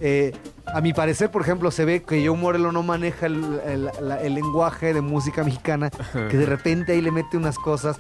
Eh, 0.02 0.32
a 0.66 0.82
mi 0.82 0.94
parecer, 0.94 1.32
por 1.32 1.42
ejemplo, 1.42 1.72
se 1.72 1.86
ve 1.86 2.04
que 2.04 2.28
Joe 2.28 2.38
Morello 2.38 2.72
no 2.72 2.84
maneja 2.84 3.26
el, 3.26 3.60
el- 3.66 3.92
la- 4.02 4.22
el 4.22 4.34
lenguaje 4.36 4.94
de 4.94 5.02
música 5.02 5.44
mexicana, 5.44 5.90
que 5.90 6.38
de 6.38 6.46
repente 6.56 6.92
ahí 6.92 7.02
le 7.02 7.12
mete 7.12 7.38
unas 7.38 7.58
cosas. 7.58 7.98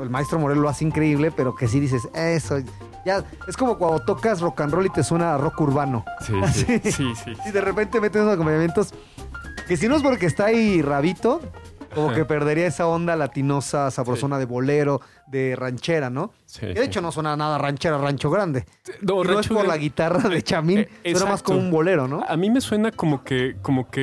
El 0.00 0.08
maestro 0.10 0.38
Morello 0.38 0.60
lo 0.60 0.68
hace 0.68 0.84
increíble, 0.84 1.30
pero 1.30 1.54
que 1.54 1.66
sí 1.66 1.80
dices, 1.80 2.08
eso, 2.14 2.58
ya, 3.06 3.24
es 3.48 3.56
como 3.56 3.76
cuando 3.78 3.98
tocas 4.04 4.40
rock 4.40 4.60
and 4.60 4.72
roll 4.74 4.86
y 4.86 4.90
te 4.90 5.02
suena 5.02 5.34
a 5.34 5.38
rock 5.38 5.60
urbano. 5.62 6.04
Sí, 6.26 6.34
sí, 6.52 6.80
sí, 6.90 7.12
sí. 7.24 7.32
Y 7.46 7.50
de 7.50 7.60
repente 7.62 8.00
meten 8.00 8.22
unos 8.22 8.34
acompañamientos 8.34 8.92
que 9.66 9.76
si 9.76 9.88
no 9.88 9.96
es 9.96 10.02
porque 10.02 10.26
está 10.26 10.46
ahí 10.46 10.82
Rabito, 10.82 11.40
como 11.94 12.12
que 12.12 12.24
perdería 12.24 12.66
esa 12.66 12.86
onda 12.86 13.16
latinosa, 13.16 13.90
sabrosona 13.90 14.38
de 14.38 14.44
bolero, 14.46 15.00
de 15.26 15.54
ranchera, 15.56 16.10
¿no? 16.10 16.32
Sí, 16.46 16.66
de 16.66 16.74
sí. 16.74 16.80
hecho 16.82 17.00
no 17.00 17.12
suena 17.12 17.36
nada 17.36 17.56
ranchera, 17.58 17.98
rancho 17.98 18.30
grande. 18.30 18.64
No, 19.00 19.22
Y 19.24 19.28
no 19.28 19.40
es 19.40 19.46
por 19.48 19.66
la 19.68 19.76
guitarra 19.76 20.28
de 20.28 20.42
Chamín, 20.42 20.86
Eh, 21.04 21.14
suena 21.14 21.32
más 21.32 21.42
como 21.42 21.58
un 21.58 21.70
bolero, 21.70 22.08
¿no? 22.08 22.24
A 22.26 22.36
mí 22.36 22.50
me 22.50 22.60
suena 22.60 22.90
como 22.90 23.22
que, 23.22 23.56
como 23.62 23.88
que 23.90 24.00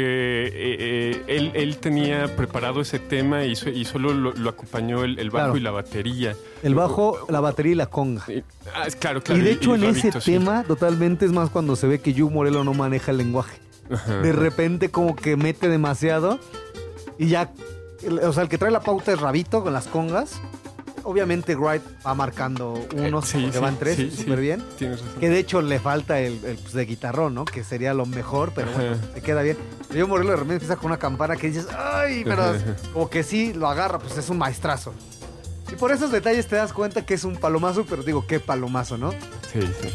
eh, 0.47 0.51
eh, 0.79 1.23
él, 1.27 1.51
él 1.53 1.77
tenía 1.77 2.33
preparado 2.35 2.79
ese 2.81 2.99
tema 2.99 3.43
y, 3.43 3.55
so- 3.55 3.69
y 3.69 3.83
solo 3.85 4.13
lo, 4.13 4.31
lo 4.33 4.49
acompañó 4.49 5.03
el, 5.03 5.19
el 5.19 5.29
bajo 5.29 5.45
Claro. 5.47 5.57
y 5.57 5.61
la 5.61 5.71
batería. 5.71 6.35
El 6.63 6.75
bajo, 6.75 7.17
la 7.29 7.39
batería 7.41 7.71
y 7.73 7.75
la 7.75 7.87
conga. 7.87 8.23
Y- 8.27 8.43
ah, 8.73 8.87
claro, 8.99 9.21
claro. 9.21 9.41
y 9.41 9.43
de 9.43 9.51
hecho 9.51 9.75
en 9.75 9.83
ese 9.83 10.11
sí. 10.21 10.31
tema 10.33 10.63
totalmente 10.63 11.25
es 11.25 11.31
más 11.33 11.49
cuando 11.49 11.75
se 11.75 11.87
ve 11.87 11.99
que 11.99 12.13
Yu 12.13 12.29
Morelo 12.29 12.63
no 12.63 12.73
maneja 12.73 13.11
el 13.11 13.17
lenguaje. 13.17 13.59
Ajá. 13.91 14.17
De 14.21 14.31
repente 14.33 14.89
como 14.89 15.15
que 15.15 15.35
mete 15.37 15.69
demasiado 15.69 16.39
y 17.17 17.27
ya, 17.27 17.51
el- 18.03 18.19
o 18.19 18.33
sea, 18.33 18.43
el 18.43 18.49
que 18.49 18.57
trae 18.57 18.71
la 18.71 18.79
pauta 18.81 19.11
es 19.11 19.19
Rabito 19.19 19.63
con 19.63 19.73
las 19.73 19.87
congas. 19.87 20.39
Obviamente 21.03 21.55
Wright 21.55 21.81
va 22.05 22.13
marcando 22.15 22.73
unos, 22.93 23.23
Eh, 23.25 23.27
sí, 23.37 23.37
porque 23.43 23.57
sí, 23.57 23.63
van 23.63 23.77
tres, 23.79 23.95
sí, 23.95 24.11
súper 24.11 24.41
bien. 24.41 24.61
Tienes 24.77 24.99
razón. 25.01 25.19
Que 25.21 25.29
de 25.29 25.39
hecho 25.39 25.61
le 25.61 25.79
falta 25.79 26.19
el, 26.19 26.33
el, 26.43 26.57
pues, 26.57 26.73
de 26.73 26.85
guitarrón, 26.85 27.33
¿no? 27.33 27.45
Que 27.45 27.63
sería 27.63 27.93
lo 27.93 28.05
mejor, 28.05 28.51
pero 28.53 28.69
bueno, 28.73 28.95
Ajá. 28.95 29.01
se 29.13 29.21
queda 29.21 29.41
bien. 29.41 29.57
Pero 29.87 30.01
Yu 30.01 30.07
Morelo 30.09 30.31
de 30.31 30.35
repente 30.35 30.55
empieza 30.55 30.75
con 30.75 30.87
una 30.87 30.97
campana 30.97 31.37
que 31.37 31.47
dices, 31.47 31.67
¡ay! 31.77 32.23
Pero 32.25 32.43
Ajá. 32.43 32.57
como 32.91 33.09
que 33.09 33.23
sí 33.23 33.53
lo 33.53 33.69
agarra, 33.69 33.99
pues 33.99 34.17
es 34.17 34.29
un 34.29 34.37
maestrazo. 34.37 34.93
Y 35.71 35.75
por 35.75 35.93
esos 35.93 36.11
detalles 36.11 36.45
te 36.47 36.57
das 36.57 36.73
cuenta 36.73 37.05
que 37.05 37.13
es 37.13 37.23
un 37.23 37.37
palomazo, 37.37 37.85
pero 37.89 38.03
digo, 38.03 38.25
qué 38.27 38.41
palomazo, 38.41 38.97
¿no? 38.97 39.11
Sí, 39.53 39.61
sí. 39.61 39.89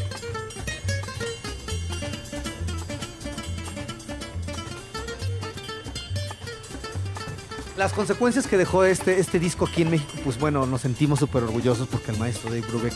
Las 7.77 7.91
consecuencias 7.91 8.45
que 8.45 8.57
dejó 8.57 8.83
este, 8.83 9.19
este 9.19 9.39
disco 9.39 9.65
aquí 9.65 9.81
en 9.81 9.89
México, 9.89 10.13
pues 10.23 10.39
bueno, 10.39 10.67
nos 10.67 10.81
sentimos 10.81 11.19
súper 11.19 11.43
orgullosos 11.43 11.87
porque 11.87 12.11
el 12.11 12.17
maestro 12.17 12.51
Dave 12.51 12.65
Brubeck 12.67 12.93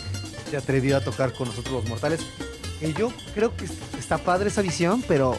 se 0.50 0.56
atrevió 0.56 0.98
a 0.98 1.02
tocar 1.02 1.34
con 1.34 1.48
nosotros 1.48 1.74
los 1.74 1.90
mortales. 1.90 2.22
Que 2.80 2.94
yo 2.94 3.12
creo 3.34 3.56
que 3.56 3.66
está 3.98 4.20
padre 4.20 4.50
esa 4.50 4.62
visión, 4.62 5.04
pero 5.08 5.36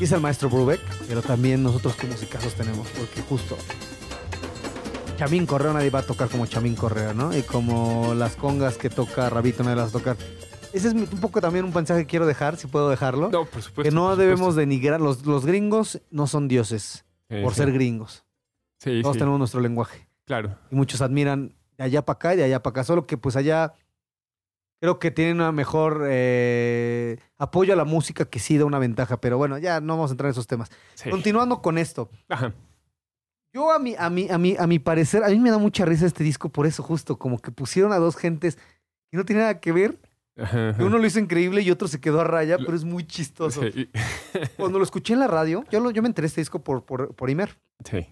es 0.00 0.12
el 0.12 0.20
maestro 0.20 0.48
Brubeck, 0.48 0.80
pero 1.06 1.20
también 1.20 1.62
nosotros 1.62 1.94
qué 1.94 2.06
musicazos 2.06 2.54
tenemos, 2.54 2.88
porque 2.88 3.20
justo 3.28 3.56
Chamín 5.18 5.44
Correa 5.44 5.72
nadie 5.72 5.90
va 5.90 6.00
a 6.00 6.06
tocar 6.06 6.28
como 6.28 6.46
Chamín 6.46 6.74
Correa, 6.74 7.12
¿no? 7.12 7.36
Y 7.36 7.42
como 7.42 8.14
las 8.14 8.34
congas 8.34 8.78
que 8.78 8.88
toca 8.90 9.28
Rabito 9.28 9.62
nadie 9.62 9.76
las 9.76 9.86
va 9.86 9.88
a 9.90 9.92
tocar. 10.00 10.16
Ese 10.72 10.88
es 10.88 10.94
un 10.94 11.06
poco 11.06 11.40
también 11.40 11.64
un 11.64 11.72
mensaje 11.72 12.00
que 12.00 12.06
quiero 12.06 12.26
dejar, 12.26 12.56
si 12.56 12.66
puedo 12.66 12.90
dejarlo. 12.90 13.28
No, 13.30 13.44
por 13.44 13.62
supuesto. 13.62 13.82
Que 13.82 13.94
no 13.94 14.16
debemos 14.16 14.56
denigrar. 14.56 15.00
Los, 15.00 15.24
los 15.24 15.46
gringos 15.46 16.00
no 16.10 16.26
son 16.26 16.48
dioses 16.48 17.04
por 17.28 17.54
ser 17.54 17.70
gringos. 17.70 18.23
Sí, 18.84 19.00
Todos 19.02 19.14
sí, 19.14 19.18
tenemos 19.18 19.38
nuestro 19.38 19.60
lenguaje. 19.60 20.06
Claro. 20.26 20.56
Y 20.70 20.74
muchos 20.76 21.00
admiran 21.00 21.54
de 21.78 21.84
allá 21.84 22.04
para 22.04 22.14
acá 22.16 22.34
y 22.34 22.36
de 22.36 22.44
allá 22.44 22.62
para 22.62 22.70
acá. 22.72 22.84
Solo 22.84 23.06
que 23.06 23.16
pues 23.16 23.34
allá 23.36 23.74
creo 24.80 24.98
que 24.98 25.10
tienen 25.10 25.36
una 25.36 25.50
mejor 25.52 26.04
eh, 26.06 27.18
apoyo 27.38 27.72
a 27.72 27.76
la 27.76 27.84
música 27.84 28.24
que 28.26 28.38
sí 28.38 28.58
da 28.58 28.64
una 28.66 28.78
ventaja. 28.78 29.20
Pero 29.20 29.38
bueno, 29.38 29.58
ya 29.58 29.80
no 29.80 29.94
vamos 29.96 30.10
a 30.10 30.14
entrar 30.14 30.28
en 30.28 30.32
esos 30.32 30.46
temas. 30.46 30.70
Sí. 30.94 31.10
Continuando 31.10 31.62
con 31.62 31.78
esto. 31.78 32.10
Ajá. 32.28 32.52
Yo 33.52 33.70
a 33.72 33.78
mi, 33.78 33.94
a 33.96 34.10
mi, 34.10 34.28
a 34.28 34.36
mi, 34.36 34.56
a 34.58 34.66
mi 34.66 34.78
parecer, 34.80 35.22
a 35.22 35.28
mí 35.28 35.38
me 35.38 35.50
da 35.50 35.58
mucha 35.58 35.84
risa 35.84 36.06
este 36.06 36.24
disco 36.24 36.48
por 36.48 36.66
eso 36.66 36.82
justo, 36.82 37.18
como 37.18 37.38
que 37.38 37.52
pusieron 37.52 37.92
a 37.92 37.98
dos 37.98 38.16
gentes 38.16 38.56
que 39.10 39.16
no 39.16 39.24
tienen 39.24 39.42
nada 39.44 39.60
que 39.60 39.70
ver. 39.72 39.98
Ajá, 40.36 40.74
Uno 40.80 40.98
lo 40.98 41.06
hizo 41.06 41.20
increíble 41.20 41.60
y 41.62 41.70
otro 41.70 41.86
se 41.86 42.00
quedó 42.00 42.20
a 42.20 42.24
raya, 42.24 42.58
Lo- 42.58 42.64
pero 42.64 42.76
es 42.76 42.82
muy 42.82 43.06
chistoso. 43.06 43.62
Sí. 43.62 43.88
Cuando 44.56 44.78
lo 44.80 44.84
escuché 44.84 45.12
en 45.14 45.20
la 45.20 45.28
radio, 45.28 45.64
yo, 45.70 45.78
lo, 45.78 45.92
yo 45.92 46.02
me 46.02 46.08
enteré 46.08 46.24
de 46.24 46.28
este 46.28 46.40
disco 46.40 46.58
por, 46.58 46.84
por, 46.84 47.14
por 47.14 47.30
Imer. 47.30 47.56
Sí. 47.88 48.04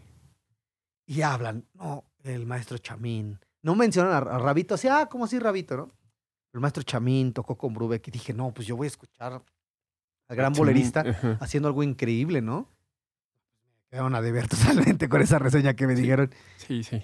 Y 1.07 1.23
hablan, 1.23 1.65
no, 1.75 2.05
el 2.25 2.47
maestro 2.47 2.79
Chamín. 2.79 3.39
No 3.63 3.75
mencionan 3.75 4.13
a, 4.13 4.17
a 4.19 4.39
Rabito, 4.39 4.75
así, 4.75 4.89
ah, 4.89 5.09
¿cómo 5.11 5.25
así 5.25 5.39
Rabito, 5.39 5.77
no? 5.77 5.91
El 6.53 6.61
maestro 6.61 6.83
Chamín 6.83 7.33
tocó 7.33 7.57
con 7.57 7.73
Brubeck 7.75 8.07
y 8.09 8.11
dije, 8.11 8.33
no, 8.33 8.53
pues 8.53 8.67
yo 8.67 8.77
voy 8.77 8.87
a 8.87 8.89
escuchar 8.89 9.43
al 10.29 10.37
gran 10.37 10.53
bolerista 10.53 11.01
Ajá. 11.01 11.39
haciendo 11.41 11.69
algo 11.69 11.83
increíble, 11.83 12.43
¿no? 12.43 12.69
Me 13.85 13.89
quedaron 13.91 14.15
a 14.15 14.21
deber 14.23 14.49
totalmente 14.49 15.09
con 15.09 15.23
esa 15.23 15.39
reseña 15.39 15.75
que 15.75 15.87
me 15.87 15.97
Sí. 15.97 16.03
dijeron. 16.03 16.31
Sí, 16.57 16.83
sí. 16.83 17.03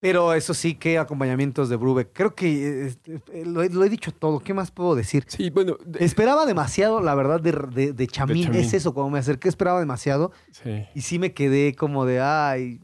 Pero 0.00 0.34
eso 0.34 0.52
sí, 0.52 0.74
qué 0.74 0.98
acompañamientos 0.98 1.70
de 1.70 1.76
Brubeck. 1.76 2.10
Creo 2.12 2.34
que 2.34 2.88
eh, 2.88 2.94
eh, 3.32 3.44
lo, 3.46 3.62
he, 3.62 3.70
lo 3.70 3.84
he 3.84 3.88
dicho 3.88 4.12
todo. 4.12 4.38
¿Qué 4.40 4.52
más 4.52 4.70
puedo 4.70 4.94
decir? 4.94 5.24
Sí, 5.28 5.48
bueno. 5.48 5.78
de- 5.86 6.04
Esperaba 6.04 6.44
demasiado, 6.44 7.00
la 7.00 7.14
verdad, 7.14 7.40
de, 7.40 7.52
de, 7.52 7.92
de 7.94 8.06
Chamín. 8.06 8.44
Chamín. 8.44 8.60
Es 8.60 8.74
eso, 8.74 8.92
cuando 8.92 9.10
me 9.10 9.18
acerqué 9.18 9.48
esperaba 9.48 9.80
demasiado. 9.80 10.30
Sí. 10.50 10.84
Y 10.94 11.00
sí 11.00 11.18
me 11.18 11.32
quedé 11.32 11.74
como 11.74 12.04
de, 12.04 12.20
ay, 12.20 12.80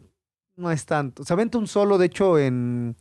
no 0.61 0.71
es 0.71 0.85
tanto. 0.87 1.25
Se 1.25 1.33
aventa 1.33 1.59
un 1.59 1.67
solo, 1.67 1.99
de 1.99 2.07
hecho, 2.07 2.39
en... 2.39 2.97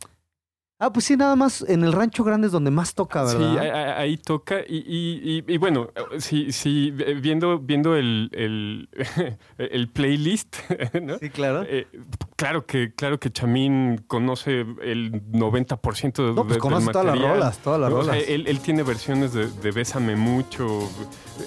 Ah, 0.82 0.90
pues 0.90 1.04
sí, 1.04 1.14
nada 1.14 1.36
más 1.36 1.60
en 1.68 1.84
el 1.84 1.92
Rancho 1.92 2.24
Grande 2.24 2.46
es 2.46 2.52
donde 2.54 2.70
más 2.70 2.94
toca, 2.94 3.28
Sí, 3.28 3.36
¿verdad? 3.36 3.58
ahí, 3.58 3.68
ahí- 3.68 3.92
ahí 3.98 4.16
toca. 4.16 4.60
Y, 4.66 4.78
y, 4.78 5.42
y, 5.46 5.52
y 5.54 5.58
bueno, 5.58 5.90
sí, 6.18 6.52
sí, 6.52 6.90
viendo, 6.90 7.58
viendo 7.58 7.94
el, 7.96 8.30
el, 8.32 8.88
el 9.58 9.88
playlist, 9.90 10.56
¿no? 11.02 11.18
Sí, 11.18 11.28
claro. 11.28 11.64
Eh, 11.68 11.86
claro 12.34 12.64
que, 12.64 12.94
claro 12.94 13.20
que 13.20 13.30
Chamín 13.30 14.02
conoce 14.06 14.60
el 14.82 15.12
90% 15.32 16.12
de, 16.14 16.32
No, 16.32 16.34
pues 16.44 16.54
de- 16.54 16.58
conoce 16.60 16.84
del 16.86 16.92
todas 16.92 17.06
las 17.08 17.18
rolas, 17.28 17.58
todas 17.58 17.78
las 17.80 17.90
¿no? 17.90 17.96
O 17.98 18.02
sea, 18.04 18.12
rolas. 18.14 18.28
él, 18.30 18.44
él 18.46 18.60
tiene 18.60 18.82
versiones 18.82 19.34
de, 19.34 19.48
de 19.50 19.70
Bésame 19.72 20.16
mucho, 20.16 20.80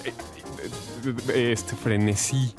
eh, 0.04 0.12
eh, 1.34 1.50
este 1.52 1.74
Frenesí. 1.74 2.54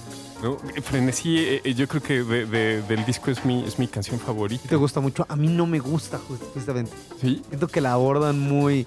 ¿No? 0.45 0.57
Frenesí, 0.83 1.39
eh, 1.39 1.61
eh, 1.63 1.73
yo 1.73 1.87
creo 1.87 2.01
que 2.03 2.23
de- 2.23 2.45
de- 2.45 2.81
del 2.83 3.03
disco 3.05 3.31
es 3.31 3.43
mi, 3.45 3.63
es 3.65 3.79
mi 3.79 3.87
canción 3.87 4.19
favorita. 4.19 4.69
te 4.69 4.75
gusta 4.75 4.99
mucho. 4.99 5.25
A 5.27 5.35
mí 5.35 5.47
no 5.47 5.65
me 5.65 5.79
gusta, 5.79 6.17
ju- 6.19 6.37
justamente. 6.53 6.91
Sí, 7.19 7.41
Siento 7.49 7.67
que 7.67 7.81
la 7.81 7.93
abordan 7.93 8.39
muy... 8.39 8.85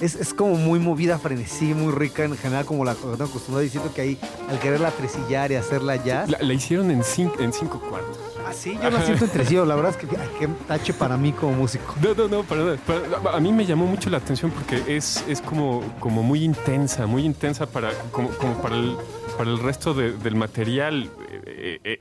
Es, 0.00 0.16
es 0.16 0.34
como 0.34 0.56
muy 0.56 0.80
movida, 0.80 1.18
frenesí, 1.18 1.72
muy 1.72 1.92
rica 1.92 2.24
en 2.24 2.36
general, 2.36 2.64
como 2.64 2.84
la 2.84 2.94
tengo 2.94 3.12
acostumbrado. 3.14 3.62
Y 3.62 3.68
siento 3.68 3.94
que 3.94 4.00
ahí, 4.00 4.18
al 4.50 4.58
quererla 4.58 4.90
tresillar 4.90 5.52
y 5.52 5.54
hacerla 5.54 5.96
jazz... 6.02 6.28
la, 6.30 6.38
la 6.42 6.52
hicieron 6.52 6.90
en 6.90 7.04
cinco, 7.04 7.36
en 7.38 7.52
cinco 7.52 7.80
cuartos. 7.80 8.18
Ah, 8.46 8.52
sí, 8.52 8.76
yo 8.82 8.90
la 8.90 9.02
siento 9.04 9.24
entre 9.24 9.46
sí. 9.46 9.54
La 9.54 9.74
verdad 9.74 9.92
es 9.92 9.96
que 9.96 10.06
qué 10.06 10.48
tache 10.66 10.92
para 10.92 11.16
mí 11.16 11.32
como 11.32 11.52
músico. 11.52 11.94
No, 12.02 12.12
no, 12.14 12.28
no, 12.28 12.42
para 12.42 12.62
nada. 12.64 12.76
Para- 12.78 13.36
a 13.36 13.40
mí 13.40 13.52
me 13.52 13.64
llamó 13.64 13.86
mucho 13.86 14.10
la 14.10 14.18
atención 14.18 14.50
porque 14.50 14.82
es, 14.96 15.24
es 15.28 15.40
como, 15.40 15.82
como 16.00 16.22
muy 16.22 16.42
intensa, 16.42 17.06
muy 17.06 17.24
intensa 17.24 17.64
para, 17.66 17.90
como, 18.10 18.28
como 18.30 18.60
para, 18.60 18.76
el, 18.76 18.96
para 19.36 19.50
el 19.50 19.58
resto 19.58 19.94
de- 19.94 20.12
del 20.12 20.36
material. 20.36 21.10
Eh, 21.30 21.78
eh, 21.84 21.98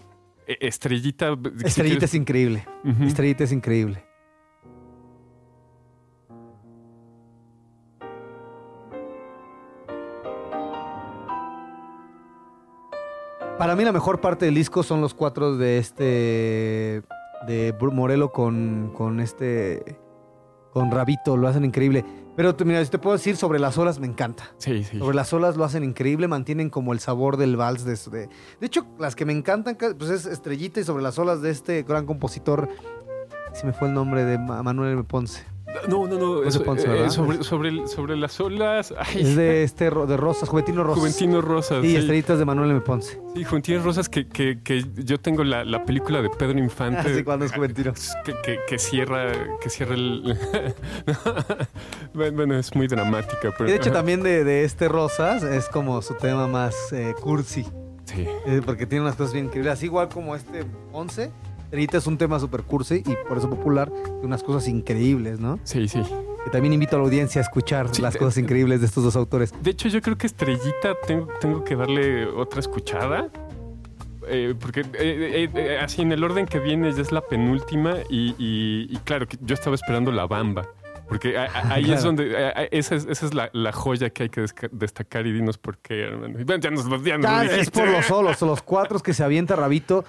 eh, 0.47 0.57
estrellita. 0.61 1.35
si 1.57 1.65
Estrellita 1.65 2.05
es 2.05 2.13
increíble. 2.15 2.65
Estrellita 3.01 3.43
es 3.43 3.51
increíble. 3.51 4.03
Para 13.57 13.75
mí 13.75 13.83
la 13.83 13.91
mejor 13.91 14.19
parte 14.19 14.45
del 14.45 14.55
disco 14.55 14.83
son 14.83 14.99
los 15.01 15.13
cuatro 15.13 15.55
de 15.57 15.77
este 15.77 17.03
de 17.47 17.75
Morelo 17.91 18.31
con, 18.31 18.91
con 18.95 19.19
este 19.19 19.97
con 20.73 20.89
Rabito, 20.91 21.37
lo 21.37 21.47
hacen 21.47 21.63
increíble. 21.65 22.03
Pero 22.35 22.55
mira, 22.65 22.83
si 22.83 22.89
te 22.89 22.97
puedo 22.97 23.15
decir 23.15 23.35
sobre 23.37 23.59
las 23.59 23.77
olas 23.77 23.99
me 23.99 24.07
encanta. 24.07 24.45
Sí, 24.57 24.83
sí. 24.83 24.97
Sobre 24.97 25.15
las 25.15 25.31
olas 25.33 25.55
lo 25.55 25.63
hacen 25.65 25.83
increíble, 25.83 26.27
mantienen 26.27 26.71
como 26.71 26.91
el 26.93 26.99
sabor 26.99 27.37
del 27.37 27.55
vals. 27.55 27.85
De, 27.85 27.93
de, 27.95 28.27
de 28.59 28.65
hecho, 28.65 28.87
las 28.97 29.15
que 29.15 29.23
me 29.25 29.33
encantan 29.33 29.75
ca- 29.75 29.93
pues 29.97 30.09
es 30.09 30.25
Estrellita 30.25 30.79
y 30.79 30.83
sobre 30.83 31.03
las 31.03 31.19
olas 31.19 31.41
de 31.43 31.51
este 31.51 31.83
gran 31.83 32.07
compositor. 32.07 32.67
Se 33.53 33.67
me 33.67 33.73
fue 33.73 33.87
el 33.87 33.93
nombre 33.93 34.25
de 34.25 34.39
Ma- 34.39 34.63
Manuel 34.63 34.93
M. 34.93 35.03
Ponce. 35.03 35.43
No, 35.87 36.07
no, 36.07 36.17
no. 36.17 36.51
Se 36.51 36.59
Ponce, 36.59 37.05
eh, 37.05 37.09
sobre, 37.09 37.87
sobre, 37.87 38.15
las 38.15 38.39
olas. 38.39 38.93
Ay, 38.97 39.21
Es 39.21 39.35
de 39.35 39.63
este 39.63 39.85
de 39.85 40.17
Rosas, 40.17 40.49
Juventino 40.49 40.83
Rosas. 40.83 40.99
Juventino 40.99 41.41
Rosas. 41.41 41.81
Sí, 41.81 41.89
Sí, 41.89 41.95
Estrellitas 41.97 42.39
de 42.39 42.45
Manuel 42.45 42.71
M. 42.71 42.81
Ponce. 42.81 43.19
Sí, 43.35 43.43
Juventino 43.43 43.83
Rosas, 43.83 44.09
que, 44.09 44.27
que, 44.27 44.59
que 44.63 44.83
yo 44.95 45.19
tengo 45.19 45.43
la, 45.43 45.65
la 45.65 45.83
película 45.85 46.21
de 46.21 46.29
Pedro 46.29 46.57
Infante. 46.59 47.01
Ah, 47.01 47.13
sí, 47.15 47.23
cuando 47.23 47.45
es 47.45 47.51
Juventino. 47.53 47.93
Que, 48.23 48.33
que, 48.43 48.59
que 48.67 48.79
cierra, 48.79 49.31
que 49.61 49.69
cierra 49.69 49.95
el. 49.95 50.37
bueno, 52.13 52.55
es 52.57 52.75
muy 52.75 52.87
dramática, 52.87 53.53
pero. 53.57 53.67
Y 53.67 53.71
de 53.71 53.77
hecho 53.77 53.91
también 53.91 54.23
de, 54.23 54.43
de 54.43 54.63
este 54.63 54.87
Rosas 54.87 55.43
es 55.43 55.67
como 55.69 56.01
su 56.01 56.13
tema 56.15 56.47
más 56.47 56.75
eh, 56.91 57.13
cursi. 57.19 57.65
Sí. 58.05 58.27
eh, 58.45 58.61
porque 58.65 58.85
tiene 58.85 59.03
unas 59.03 59.15
cosas 59.15 59.33
bien 59.33 59.45
increíbles. 59.45 59.73
Así 59.73 59.85
igual 59.85 60.09
como 60.09 60.35
este 60.35 60.65
Ponce. 60.91 61.31
Estrellita 61.73 61.97
es 61.97 62.05
un 62.05 62.19
tema 62.19 62.39
súper 62.39 62.61
cursi 62.61 62.97
y 63.03 63.15
por 63.27 63.39
eso 63.39 63.49
popular. 63.49 63.89
Tiene 63.89 64.19
unas 64.27 64.43
cosas 64.43 64.67
increíbles, 64.67 65.39
¿no? 65.39 65.59
Sí, 65.63 65.87
sí. 65.87 66.03
Que 66.43 66.51
también 66.51 66.71
invito 66.71 66.95
a 66.97 66.99
la 66.99 67.05
audiencia 67.05 67.41
a 67.41 67.43
escuchar 67.43 67.87
Sí, 67.91 67.99
las 68.03 68.13
te- 68.13 68.19
cosas 68.19 68.37
increíbles 68.37 68.79
de 68.81 68.85
estos 68.85 69.03
dos 69.03 69.15
autores. 69.15 69.51
De 69.63 69.71
hecho, 69.71 69.87
yo 69.89 69.99
creo 70.03 70.15
que 70.15 70.27
Estrellita 70.27 70.93
tengo, 71.07 71.29
tengo 71.41 71.63
que 71.63 71.75
darle 71.75 72.27
otra 72.27 72.59
escuchada. 72.59 73.27
Eh, 74.27 74.53
porque 74.59 74.81
eh, 74.81 74.85
eh, 74.99 75.49
eh, 75.55 75.79
así 75.81 76.03
en 76.03 76.11
el 76.11 76.23
orden 76.23 76.45
que 76.45 76.59
viene 76.59 76.91
ya 76.93 77.01
es 77.01 77.11
la 77.11 77.21
penúltima 77.21 77.95
y, 78.07 78.35
y- 78.37 78.87
y 78.91 78.97
claro, 79.03 79.25
yo 79.41 79.55
estaba 79.55 79.75
esperando 79.75 80.11
la 80.11 80.27
bamba. 80.27 80.67
Porque 81.09 81.39
a- 81.39 81.45
a- 81.45 81.73
ahí 81.73 81.91
es 81.91 82.03
donde, 82.03 82.37
a- 82.37 82.51
esa 82.65 82.93
es, 82.93 83.07
esa 83.09 83.25
es 83.25 83.33
la, 83.33 83.49
la 83.51 83.71
joya 83.71 84.11
que 84.11 84.23
hay 84.23 84.29
que 84.29 84.45
destacar 84.71 85.25
y 85.25 85.31
dinos 85.33 85.57
por 85.57 85.79
qué, 85.79 86.01
hermano. 86.03 86.37
Ya 86.39 86.69
nos, 86.69 86.87
ya 87.03 87.17
nos 87.17 87.31
lo 87.31 87.43
Ya, 87.43 87.45
es 87.45 87.71
por 87.71 87.87
los 87.89 88.05
solos, 88.05 88.39
los 88.43 88.61
cuatro 88.61 88.99
que 88.99 89.15
se 89.15 89.23
avienta 89.23 89.55
Rabito. 89.55 90.05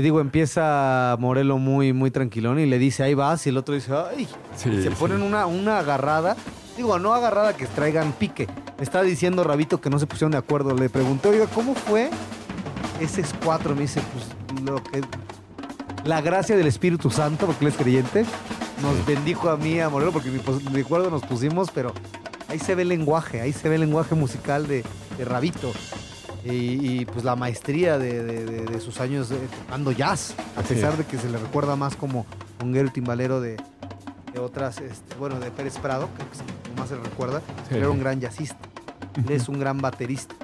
Te 0.00 0.04
digo, 0.04 0.22
empieza 0.22 1.14
Morelo 1.18 1.58
muy, 1.58 1.92
muy 1.92 2.10
tranquilón 2.10 2.58
y 2.58 2.64
le 2.64 2.78
dice, 2.78 3.02
ahí 3.02 3.12
vas, 3.12 3.44
y 3.46 3.50
el 3.50 3.58
otro 3.58 3.74
dice, 3.74 3.92
ay, 3.92 4.26
Sí, 4.56 4.70
y 4.70 4.82
se 4.82 4.88
sí. 4.88 4.96
ponen 4.98 5.20
una, 5.20 5.44
una 5.44 5.78
agarrada. 5.80 6.36
Digo, 6.74 6.98
no 6.98 7.12
agarrada 7.12 7.54
que 7.54 7.66
traigan 7.66 8.12
pique. 8.12 8.48
Me 8.78 8.82
está 8.82 9.02
diciendo 9.02 9.44
Rabito 9.44 9.78
que 9.82 9.90
no 9.90 9.98
se 9.98 10.06
pusieron 10.06 10.32
de 10.32 10.38
acuerdo. 10.38 10.74
Le 10.74 10.88
pregunté, 10.88 11.28
oiga, 11.28 11.48
¿cómo 11.48 11.74
fue 11.74 12.08
ese 12.98 13.22
cuatro? 13.44 13.74
Me 13.74 13.82
dice, 13.82 14.00
pues 14.14 14.62
lo 14.64 14.82
que. 14.82 15.02
La 16.08 16.22
gracia 16.22 16.56
del 16.56 16.66
Espíritu 16.68 17.10
Santo, 17.10 17.44
porque 17.44 17.66
él 17.66 17.70
es 17.72 17.76
creyente, 17.76 18.24
nos 18.80 19.04
bendijo 19.04 19.50
a 19.50 19.58
mí, 19.58 19.80
a 19.80 19.90
Morelo, 19.90 20.12
porque 20.12 20.30
mi 20.30 20.80
acuerdo 20.80 21.10
nos 21.10 21.20
pusimos, 21.26 21.70
pero 21.74 21.92
ahí 22.48 22.58
se 22.58 22.74
ve 22.74 22.82
el 22.84 22.88
lenguaje, 22.88 23.42
ahí 23.42 23.52
se 23.52 23.68
ve 23.68 23.74
el 23.74 23.82
lenguaje 23.82 24.14
musical 24.14 24.66
de, 24.66 24.82
de 25.18 25.24
Rabito. 25.26 25.70
Y, 26.44 27.00
y, 27.00 27.04
pues 27.04 27.24
la 27.24 27.36
maestría 27.36 27.98
de, 27.98 28.22
de- 28.24 28.44
de- 28.46 28.64
de 28.66 28.80
sus 28.80 29.00
años 29.00 29.28
tocando 29.66 29.92
jazz, 29.92 30.34
a 30.56 30.60
Así 30.60 30.74
pesar 30.74 30.92
es. 30.92 30.98
de 30.98 31.04
que 31.04 31.18
se 31.18 31.28
le 31.28 31.36
recuerda 31.38 31.76
más 31.76 31.96
como 31.96 32.24
conguero 32.58 32.88
y 32.88 32.90
timbalero 32.90 33.40
de, 33.40 33.56
otras, 34.38 34.78
este, 34.80 35.14
bueno, 35.16 35.38
de 35.38 35.50
Pérez 35.50 35.76
Prado, 35.78 36.08
que 36.16 36.78
más 36.80 36.88
se 36.88 36.96
le 36.96 37.02
recuerda, 37.02 37.42
pero 37.68 37.80
era 37.80 37.90
un 37.90 37.98
gran 38.00 38.20
jazzista, 38.20 38.56
él 39.16 39.30
es 39.32 39.48
un 39.48 39.58
gran 39.60 39.78
baterista. 39.78 40.34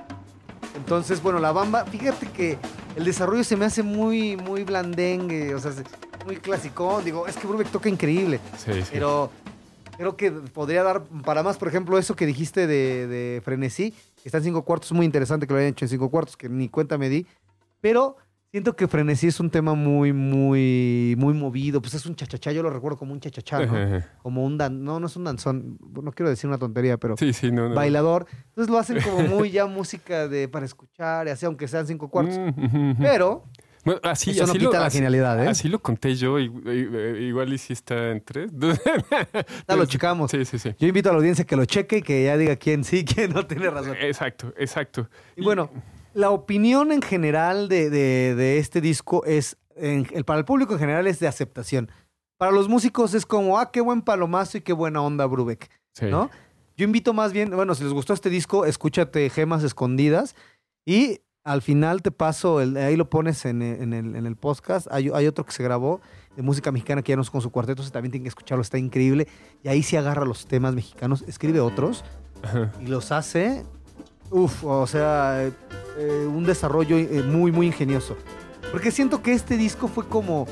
Entonces, 0.77 1.23
bueno, 1.23 1.39
la 1.39 1.53
bamba, 1.53 1.85
fíjate 1.87 2.27
que 2.29 2.59
el 2.97 3.05
desarrollo 3.05 3.43
se 3.45 3.57
me 3.57 3.65
hace 3.65 3.83
muy, 3.83 4.37
muy 4.37 4.65
blandengue, 4.65 5.55
o 5.55 5.59
sea, 5.61 5.73
se- 5.73 5.85
muy 6.27 6.37
clásico. 6.37 7.01
Digo, 7.05 7.27
es 7.27 7.37
que 7.37 7.47
Brubeck 7.47 7.71
toca 7.71 7.89
increíble, 7.89 8.41
Sí, 8.59 8.73
sí. 8.83 8.89
pero 8.93 9.31
creo 9.97 10.17
que 10.17 10.31
podría 10.31 10.83
dar 10.83 11.03
para 11.25 11.43
más, 11.43 11.57
por 11.57 11.69
ejemplo, 11.69 11.97
eso 11.99 12.15
que 12.17 12.27
dijiste 12.27 12.67
de, 12.67 13.07
de 13.07 13.41
Frenesí, 13.43 13.95
está 14.29 14.39
en 14.39 14.45
cinco 14.45 14.65
cuartos, 14.65 14.93
muy 14.93 15.07
interesante 15.07 15.47
que 15.47 15.53
lo 15.53 15.59
hayan 15.59 15.71
hecho 15.71 15.85
en 15.85 15.89
cinco 15.89 16.11
cuartos, 16.11 16.37
que 16.37 16.49
ni 16.49 16.69
cuenta 16.69 16.99
me 16.99 17.09
di, 17.09 17.27
pero 17.81 18.17
Siento 18.57 18.75
que 18.75 18.89
Frenesí 18.89 19.27
es 19.27 19.39
un 19.39 19.51
tema 19.51 19.75
muy, 19.75 20.15
muy, 20.15 21.15
muy 21.19 21.35
movido. 21.35 21.83
Pues 21.83 21.93
es 21.93 22.07
un 22.07 22.15
chachachá, 22.15 22.53
yo 22.53 22.63
lo 22.63 22.71
recuerdo 22.71 22.97
como 22.97 23.13
un 23.13 23.21
chachachá, 23.21 23.67
¿no? 23.67 23.77
Ajá. 23.77 24.09
Como 24.23 24.47
un 24.47 24.57
dan... 24.57 24.83
No, 24.83 24.99
no 24.99 25.09
es 25.09 25.17
un 25.17 25.25
danzón. 25.25 25.79
No 26.03 26.11
quiero 26.13 26.31
decir 26.31 26.49
una 26.49 26.57
tontería, 26.57 26.97
pero 26.97 27.17
Sí, 27.19 27.35
sí, 27.35 27.51
no, 27.51 27.69
no. 27.69 27.75
bailador. 27.75 28.27
Entonces 28.49 28.71
lo 28.73 28.79
hacen 28.79 28.99
como 29.03 29.19
muy 29.29 29.51
ya 29.51 29.67
música 29.67 30.27
de 30.27 30.49
para 30.49 30.65
escuchar, 30.65 31.27
y 31.27 31.31
así, 31.31 31.45
aunque 31.45 31.69
sean 31.69 31.87
cinco 31.87 32.09
cuartos. 32.09 32.39
Mm. 32.39 32.93
Pero 32.99 33.45
Bueno, 33.87 34.01
así, 34.03 34.33
eso 34.33 34.41
no 34.45 34.51
así 34.51 34.59
quita 34.59 34.73
lo, 34.73 34.81
la 34.81 34.87
así- 34.87 34.99
genialidad, 34.99 35.43
¿eh? 35.45 35.49
Así 35.49 35.69
lo 35.69 35.79
conté 35.81 36.15
yo, 36.17 36.39
igual 36.39 37.53
y 37.53 37.57
si 37.59 37.73
está 37.73 38.11
en 38.11 38.21
tres. 38.23 38.51
Lo 39.69 39.87
checamos. 39.87 40.31
Sí, 40.31 40.45
sí, 40.45 40.59
sí. 40.59 40.75
yo 40.79 40.89
invito 40.89 41.09
a 41.09 41.13
la 41.13 41.19
audiencia 41.19 41.45
que 41.47 41.57
lo 41.57 41.65
cheque 41.65 41.99
y 41.99 42.03
que 42.03 42.25
ya 42.25 42.37
diga 42.37 42.57
quién 42.57 42.85
sí, 42.85 43.05
quién 43.15 43.33
no 43.33 43.47
tiene 43.47 43.71
razón. 43.71 43.97
Exacto, 44.01 44.53
exacto. 44.57 45.09
Y 45.37 45.43
bueno, 45.45 45.71
la 46.15 46.31
opinión 46.31 46.93
en 46.93 47.01
general 47.03 47.69
de, 47.69 47.89
de- 47.91 48.35
de 48.35 48.59
este 48.59 48.81
disco 48.81 49.25
es, 49.25 49.57
en- 49.77 50.07
el, 50.13 50.25
para 50.25 50.39
el 50.39 50.45
público 50.45 50.73
en 50.75 50.81
general 50.81 51.07
es 51.07 51.19
de 51.21 51.29
aceptación. 51.29 51.91
Para 52.39 52.53
los 52.53 52.69
músicos 52.69 53.15
es 53.15 53.25
como, 53.25 53.59
ah, 53.59 53.71
qué 53.73 53.81
buen 53.81 54.03
palomazo 54.03 54.59
y 54.59 54.61
qué 54.63 54.73
buena 54.73 55.01
onda 55.01 55.27
Brubeck, 55.27 55.71
sí. 55.93 56.07
¿no? 56.07 56.31
Yo 56.77 56.85
invito 56.85 57.15
más 57.15 57.33
bien, 57.33 57.51
bueno, 57.57 57.75
si 57.75 57.85
les 57.85 57.93
gustó 57.95 58.13
este 58.13 58.29
disco, 58.29 58.67
escúchate 58.67 59.31
Gemas 59.31 59.63
Escondidas 59.65 60.35
y 60.85 61.21
al 61.47 61.63
final 61.63 62.03
te 62.03 62.11
paso, 62.11 62.61
el, 62.61 62.77
ahí 62.77 62.97
lo 62.97 63.09
pones 63.09 63.45
en, 63.47 63.63
el- 63.63 63.81
en 63.83 63.93
el, 63.93 64.17
en 64.17 64.27
el 64.27 64.37
podcast, 64.37 64.87
hay, 64.91 65.11
hay 65.15 65.27
otro 65.27 65.45
que 65.47 65.53
se 65.53 65.63
grabó 65.63 66.01
de 66.37 66.43
música 66.43 66.71
mexicana 66.73 67.03
que 67.03 67.13
ya 67.13 67.17
no 67.17 67.23
es 67.23 67.31
con 67.31 67.41
su 67.41 67.51
cuarteto, 67.51 67.83
ese 67.83 67.91
también 67.93 68.11
tienen 68.11 68.25
que 68.25 68.29
escucharlo, 68.31 68.61
está 68.63 68.77
increíble. 68.79 69.27
Y 69.63 69.69
ahí 69.69 69.83
sí 69.83 69.97
agarra 69.97 70.25
los 70.27 70.47
temas 70.47 70.75
mexicanos, 70.75 71.25
escribe 71.27 71.61
otros 71.61 72.05
Ajá. 72.43 72.73
y 72.81 72.87
los 72.89 73.13
hace, 73.13 73.65
uff, 74.31 74.65
o 74.65 74.87
sea, 74.87 75.45
eh, 75.47 75.53
eh, 75.99 76.27
un 76.29 76.45
desarrollo 76.45 76.99
eh, 76.99 77.23
muy, 77.27 77.53
muy 77.53 77.67
ingenioso. 77.69 78.17
Porque 78.73 78.91
siento 78.91 79.23
que 79.23 79.33
este 79.33 79.57
disco 79.57 79.87
fue 79.89 80.07
como, 80.09 80.47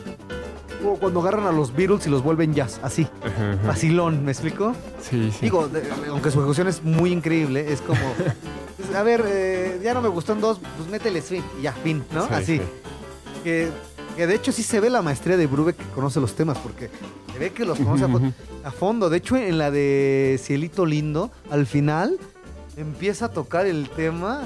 como 0.81 0.97
cuando 0.99 1.21
agarran 1.21 1.47
a 1.47 1.53
los 1.53 1.75
Beatles 1.75 2.07
y 2.07 2.11
los 2.11 2.23
vuelven 2.23 2.55
jazz, 2.55 2.79
así, 2.83 3.07
Ajá, 3.23 3.59
vacilón, 3.67 4.25
¿me 4.25 4.31
explico? 4.31 4.75
Sí, 5.03 5.31
sí. 5.33 5.39
Digo, 5.43 5.67
de- 5.69 5.83
aunque 6.09 6.31
su 6.31 6.39
ejecución 6.39 6.69
es 6.69 6.83
muy 6.85 7.13
increíble, 7.13 7.71
es 7.73 7.81
como, 7.83 7.99
a 8.95 9.03
ver, 9.03 9.25
eh, 9.27 9.81
ya 9.83 9.95
no 9.95 10.03
me 10.03 10.09
gustó 10.09 10.33
en 10.33 10.41
dos, 10.41 10.61
pues 10.77 10.89
métele 10.89 11.21
swing 11.23 11.43
y 11.59 11.63
ya, 11.63 11.73
fin, 11.73 12.05
¿no? 12.13 12.27
Sí, 12.27 12.35
así. 12.35 12.59
sí. 12.59 12.63
Que, 13.43 13.69
que 14.17 14.27
de 14.27 14.35
hecho 14.35 14.53
sí 14.53 14.63
se 14.63 14.81
ve 14.81 14.91
la 14.91 15.03
maestría 15.03 15.37
de 15.37 15.47
Brubeck 15.47 15.77
que 15.77 15.85
conoce 15.95 16.21
los 16.21 16.35
temas, 16.35 16.59
porque 16.59 16.91
se 17.33 17.39
ve 17.39 17.51
que 17.51 17.65
los 17.65 17.79
conoce 17.79 18.05
a 18.65 18.71
fondo. 18.71 19.11
De 19.11 19.19
hecho, 19.19 19.37
en 19.37 19.59
la 19.59 19.71
de 19.71 20.41
Cielito 20.43 20.87
Lindo, 20.87 21.31
al 21.51 21.67
final 21.67 22.19
empieza 22.77 23.27
a 23.27 23.29
tocar 23.29 23.67
el 23.67 23.89
tema 23.91 24.43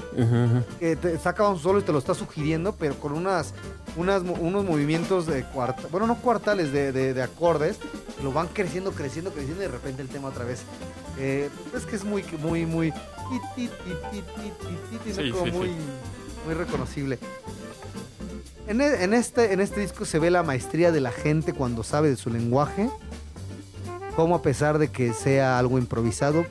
que 0.79 0.97
te 0.97 1.19
saca 1.19 1.49
un 1.49 1.59
solo 1.59 1.81
y 1.81 1.83
te 1.83 1.93
lo 1.93 1.99
está 1.99 2.15
sugiriendo, 2.15 2.75
pero 2.75 2.95
con 2.95 3.13
unas, 3.13 3.55
unas 3.99 4.23
unos 4.23 4.65
movimientos 4.65 5.27
de 5.27 5.43
cuarta, 5.45 5.83
bueno, 5.91 6.07
no 6.07 6.17
cuartales, 6.17 6.73
de, 6.73 6.93
de- 6.93 7.13
de 7.13 7.23
acordes, 7.23 7.77
lo 8.23 8.33
van 8.33 8.49
creciendo, 8.49 8.93
creciendo, 8.93 9.31
creciendo 9.33 9.63
y 9.63 9.67
de 9.67 9.73
repente 9.73 10.01
el 10.03 10.09
tema 10.09 10.29
otra 10.29 10.45
vez. 10.45 10.61
Eh, 11.19 11.51
es 11.77 11.85
que 11.85 11.97
es 11.97 12.05
muy, 12.05 12.25
muy, 12.41 12.65
muy, 12.65 12.93
ti, 12.93 12.99
ti, 13.57 13.69
ti, 13.69 13.93
ti, 14.11 14.23
ti, 14.23 14.53
ti, 14.91 14.99
ti, 15.05 15.11
¿no? 15.11 15.23
Sí, 15.25 15.31
como 15.31 15.45
sí, 15.47 15.51
sí. 15.51 15.77
muy, 16.47 16.55
reconocible. 16.55 17.19
En, 18.69 18.81
e- 18.81 19.03
en 19.03 19.15
este, 19.15 19.53
en 19.53 19.61
este 19.61 19.81
disco 19.81 20.05
se 20.05 20.19
ve 20.19 20.31
la 20.31 20.43
maestría 20.43 20.93
de 20.93 21.01
la 21.01 21.11
gente 21.11 21.53
cuando 21.53 21.83
sabe 21.83 22.09
de 22.09 22.17
su 22.17 22.31
lenguaje, 22.31 22.89
como 24.15 24.35
a 24.37 24.43
pesar 24.43 24.79
de 24.79 24.89
que 24.89 25.13
sea 25.13 25.59
algo 25.59 25.79
improvisado, 25.79 26.45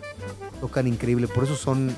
tocan 0.59 0.87
increíble. 0.87 1.27
Por 1.27 1.45
eso 1.45 1.55
son 1.55 1.93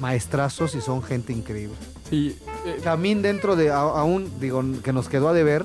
maestrazos 0.00 0.74
y 0.74 0.80
son 0.80 1.02
gente 1.02 1.32
increíble. 1.32 1.76
Sí, 2.08 2.36
eh, 2.66 2.80
También 2.82 3.22
dentro 3.22 3.56
de 3.56 3.70
aún, 3.70 4.30
digo, 4.40 4.62
que 4.82 4.92
nos 4.92 5.08
quedó 5.08 5.28
a 5.28 5.32
deber, 5.32 5.64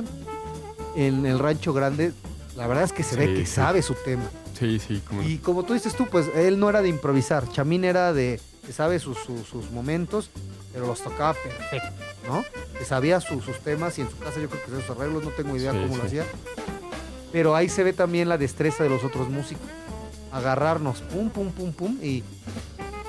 en 0.95 1.25
el 1.25 1.39
Rancho 1.39 1.73
Grande, 1.73 2.13
la 2.55 2.67
verdad 2.67 2.83
es 2.85 2.93
que 2.93 3.03
se 3.03 3.15
ve 3.17 3.33
que 3.33 3.45
sí. 3.45 3.53
sabe 3.53 3.81
su 3.81 3.93
tema. 3.95 4.23
sí, 4.57 4.79
sí. 4.79 5.01
como. 5.07 5.21
Y 5.23 5.37
como 5.39 5.63
tú 5.63 5.73
dices 5.73 5.93
tú, 5.95 6.05
pues 6.07 6.27
él 6.35 6.59
no 6.59 6.69
era 6.69 6.81
de 6.81 6.89
improvisar, 6.89 7.49
Chamín 7.51 7.83
era 7.83 8.13
de 8.13 8.39
que 8.65 8.71
sabe 8.71 8.99
sus, 8.99 9.17
sus- 9.19 9.45
sus 9.47 9.69
momentos, 9.71 10.29
pero 10.73 10.87
los 10.87 11.01
tocaba 11.01 11.33
perfecto, 11.33 11.89
¿no? 12.27 12.43
Que 12.77 12.85
sabía 12.85 13.19
su- 13.21 13.41
sus 13.41 13.59
temas 13.59 13.97
y 13.99 14.01
en 14.01 14.09
su 14.09 14.17
casa 14.17 14.39
yo 14.39 14.49
creo 14.49 14.63
que 14.63 14.71
sus 14.87 14.89
arreglos, 14.97 15.23
no 15.23 15.29
tengo 15.31 15.55
idea 15.55 15.71
Sí, 15.73 15.79
cómo 15.81 15.97
lo 15.97 16.03
hacía. 16.03 16.25
Pero 17.31 17.55
ahí 17.55 17.67
se 17.69 17.83
ve 17.83 17.91
también 17.93 18.29
la 18.29 18.37
destreza 18.37 18.83
de 18.83 18.89
los 18.89 19.03
otros 19.03 19.29
músicos. 19.29 19.67
Agarrarnos, 20.31 21.01
pum, 21.01 21.29
pum, 21.29 21.51
pum, 21.51 21.71
pum, 21.73 21.97
y 22.01 22.23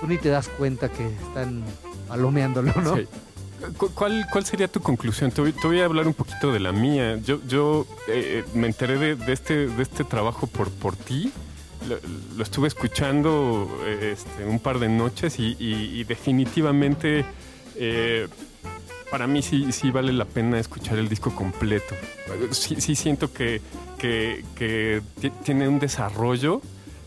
tú 0.00 0.06
ni 0.08 0.18
te 0.18 0.28
das 0.28 0.48
cuenta 0.48 0.88
que 0.88 1.06
están 1.06 1.62
palomeándolo, 2.08 2.72
¿no? 2.82 2.96
Sí. 2.96 3.06
Cu- 3.78 3.90
¿Cuál, 3.94 4.26
¿Cuál 4.30 4.44
sería 4.44 4.68
tu 4.68 4.80
conclusión? 4.80 5.30
Te 5.30 5.40
voy, 5.40 5.52
te 5.52 5.66
voy 5.66 5.80
a 5.80 5.86
hablar 5.86 6.06
un 6.06 6.14
poquito 6.14 6.52
de 6.52 6.60
la 6.60 6.72
mía. 6.72 7.16
Yo, 7.24 7.40
yo 7.48 7.86
eh, 8.08 8.44
me 8.54 8.66
enteré 8.66 8.98
de, 8.98 9.16
de 9.16 9.32
este, 9.32 9.66
de 9.68 9.82
este 9.82 10.04
trabajo 10.04 10.46
por, 10.46 10.70
por 10.70 10.94
ti. 10.96 11.32
Lo, 11.88 11.96
lo 12.36 12.42
estuve 12.42 12.68
escuchando 12.68 13.68
eh, 13.84 14.12
este, 14.14 14.44
un 14.44 14.58
par 14.60 14.78
de 14.78 14.88
noches 14.88 15.38
y, 15.38 15.56
y- 15.58 16.00
y 16.00 16.04
definitivamente 16.04 17.24
eh, 17.76 18.28
para 19.10 19.26
mí 19.26 19.42
sí, 19.42 19.70
sí 19.72 19.90
vale 19.90 20.12
la 20.12 20.24
pena 20.24 20.58
escuchar 20.58 20.98
el 20.98 21.08
disco 21.08 21.34
completo. 21.34 21.94
Sí, 22.50 22.76
sí 22.80 22.96
siento 22.96 23.32
que, 23.32 23.60
que- 23.98 24.44
que 24.56 25.02
ti- 25.20 25.30
tiene 25.44 25.68
un 25.68 25.78
desarrollo 25.78 26.60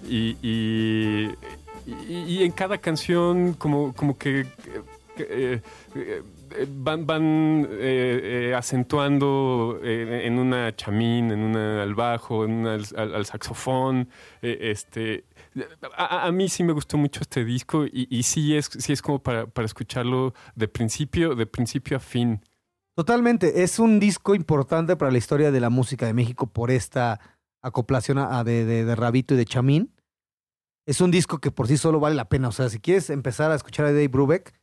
y- 0.07 0.38
y 0.41 2.43
en 2.43 2.51
cada 2.51 2.77
canción 2.77 3.53
como, 3.53 3.93
como 3.93 4.17
que... 4.17 4.45
eh, 5.19 5.62
eh, 5.95 6.21
van, 6.69 7.67
eh, 7.71 8.53
acentuando 8.55 9.79
en 9.84 10.38
una 10.38 10.75
chamín, 10.75 11.32
en 11.32 11.39
una 11.39 11.84
al 11.84 11.95
bajo, 11.95 12.45
en 12.45 12.51
una 12.51 12.73
al, 12.73 13.25
saxofón. 13.25 14.10
este, 14.41 15.25
a, 15.95 16.32
mí 16.32 16.49
sí 16.49 16.63
me 16.63 16.73
gustó 16.73 16.97
mucho 16.97 17.21
este 17.21 17.43
disco 17.43 17.86
y, 17.91 18.23
sí 18.23 18.55
es, 18.55 18.65
sí 18.65 18.93
es 18.93 19.01
como 19.01 19.21
para, 19.21 19.47
escucharlo 19.63 20.34
de 20.55 20.67
principio, 20.67 21.36
de 21.36 21.45
principio 21.45 21.97
a 21.97 21.99
fin. 21.99 22.41
Totalmente, 22.95 23.63
es 23.63 23.79
un 23.79 23.99
disco 23.99 24.36
importante 24.36 24.95
para 24.95 25.12
la 25.12 25.17
historia 25.17 25.51
de 25.51 25.60
la 25.60 25.69
música 25.69 26.05
de 26.05 26.13
México 26.13 26.47
por 26.47 26.71
esta 26.71 27.19
acoplación 27.62 28.17
de- 28.45 28.65
de 28.65 28.95
Rabito 28.95 29.34
y 29.34 29.38
de 29.38 29.45
Chamín. 29.45 29.93
Es 30.89 31.01
un 31.01 31.12
disco 31.12 31.38
que 31.38 31.51
por 31.51 31.67
sí 31.67 31.77
solo 31.77 31.99
vale 31.99 32.15
la 32.15 32.29
pena. 32.29 32.47
O 32.47 32.51
sea, 32.51 32.67
si 32.67 32.79
quieres 32.79 33.12
empezar 33.12 33.51
a 33.51 33.55
escuchar 33.55 33.86
a 33.86 33.91
Dave 33.91 34.08
Brubeck 34.08 34.59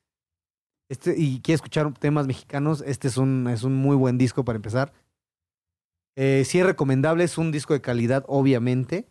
este, 0.88 1.14
y 1.16 1.40
quieres 1.40 1.58
escuchar 1.58 1.92
temas 1.94 2.26
mexicanos, 2.26 2.82
este 2.86 3.08
es 3.08 3.16
un, 3.16 3.48
es 3.48 3.62
un 3.62 3.74
muy 3.74 3.96
buen 3.96 4.18
disco 4.18 4.44
para 4.44 4.56
empezar. 4.56 4.92
Eh, 6.16 6.44
sí 6.46 6.58
es 6.58 6.66
recomendable, 6.66 7.24
es 7.24 7.36
un 7.38 7.52
disco 7.52 7.74
de 7.74 7.80
calidad, 7.80 8.24
obviamente. 8.26 9.08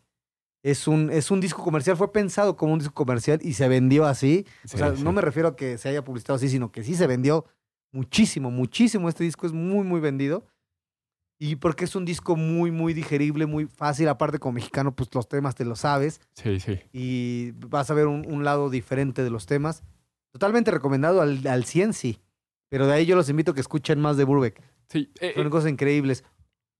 Es 0.63 0.87
un, 0.87 1.11
es 1.11 1.29
un 1.29 1.41
disco 1.41 1.63
comercial, 1.63 1.95
fue 1.95 2.11
pensado 2.11 2.55
como 2.57 2.73
un 2.73 2.79
disco 2.79 2.95
comercial 2.95 3.39
y 3.43 3.53
se 3.53 3.67
vendió 3.67 4.05
así. 4.05 4.47
Sí, 4.63 4.75
o 4.75 4.77
sea, 4.79 4.95
sí. 4.95 5.03
no 5.03 5.11
me 5.11 5.21
refiero 5.21 5.49
a 5.49 5.55
que 5.55 5.77
se 5.77 5.89
haya 5.89 6.03
publicitado 6.03 6.37
así, 6.37 6.49
sino 6.49 6.71
que 6.71 6.83
sí 6.83 6.95
se 6.95 7.05
vendió 7.05 7.45
muchísimo, 7.91 8.49
muchísimo. 8.49 9.07
Este 9.07 9.23
disco 9.23 9.45
es 9.45 9.53
muy, 9.53 9.83
muy 9.85 9.99
vendido. 9.99 10.45
Y 11.37 11.57
porque 11.57 11.83
es 11.85 11.95
un 11.95 12.05
disco 12.05 12.35
muy, 12.35 12.71
muy 12.71 12.93
digerible, 12.93 13.45
muy 13.45 13.65
fácil. 13.67 14.07
Aparte, 14.07 14.39
como 14.39 14.53
mexicano, 14.53 14.95
pues 14.95 15.13
los 15.13 15.27
temas 15.27 15.53
te 15.53 15.65
los 15.65 15.81
sabes 15.81 16.21
Sí, 16.33 16.59
sí. 16.59 16.79
y 16.93 17.51
vas 17.67 17.91
a 17.91 17.93
ver 17.93 18.07
un, 18.07 18.25
un 18.25 18.43
lado 18.43 18.69
diferente 18.71 19.21
de 19.23 19.29
los 19.29 19.45
temas. 19.45 19.83
Totalmente 20.35 20.69
recomendado 20.69 21.21
al, 21.21 21.47
al 21.47 21.63
100, 21.63 21.93
sí. 21.93 22.19
Pero 22.69 22.87
de 22.87 22.93
ahí 22.93 23.05
yo 23.05 23.15
los 23.15 23.29
invito 23.29 23.51
a 23.51 23.53
que 23.53 23.61
escuchen 23.61 24.01
más 24.01 24.17
de 24.17 24.25
Burbeck. 24.25 24.61
Sí, 24.89 25.09
eh, 25.21 25.31
Son 25.33 25.47
eh, 25.47 25.49
cosas 25.49 25.71
increíbles. 25.71 26.25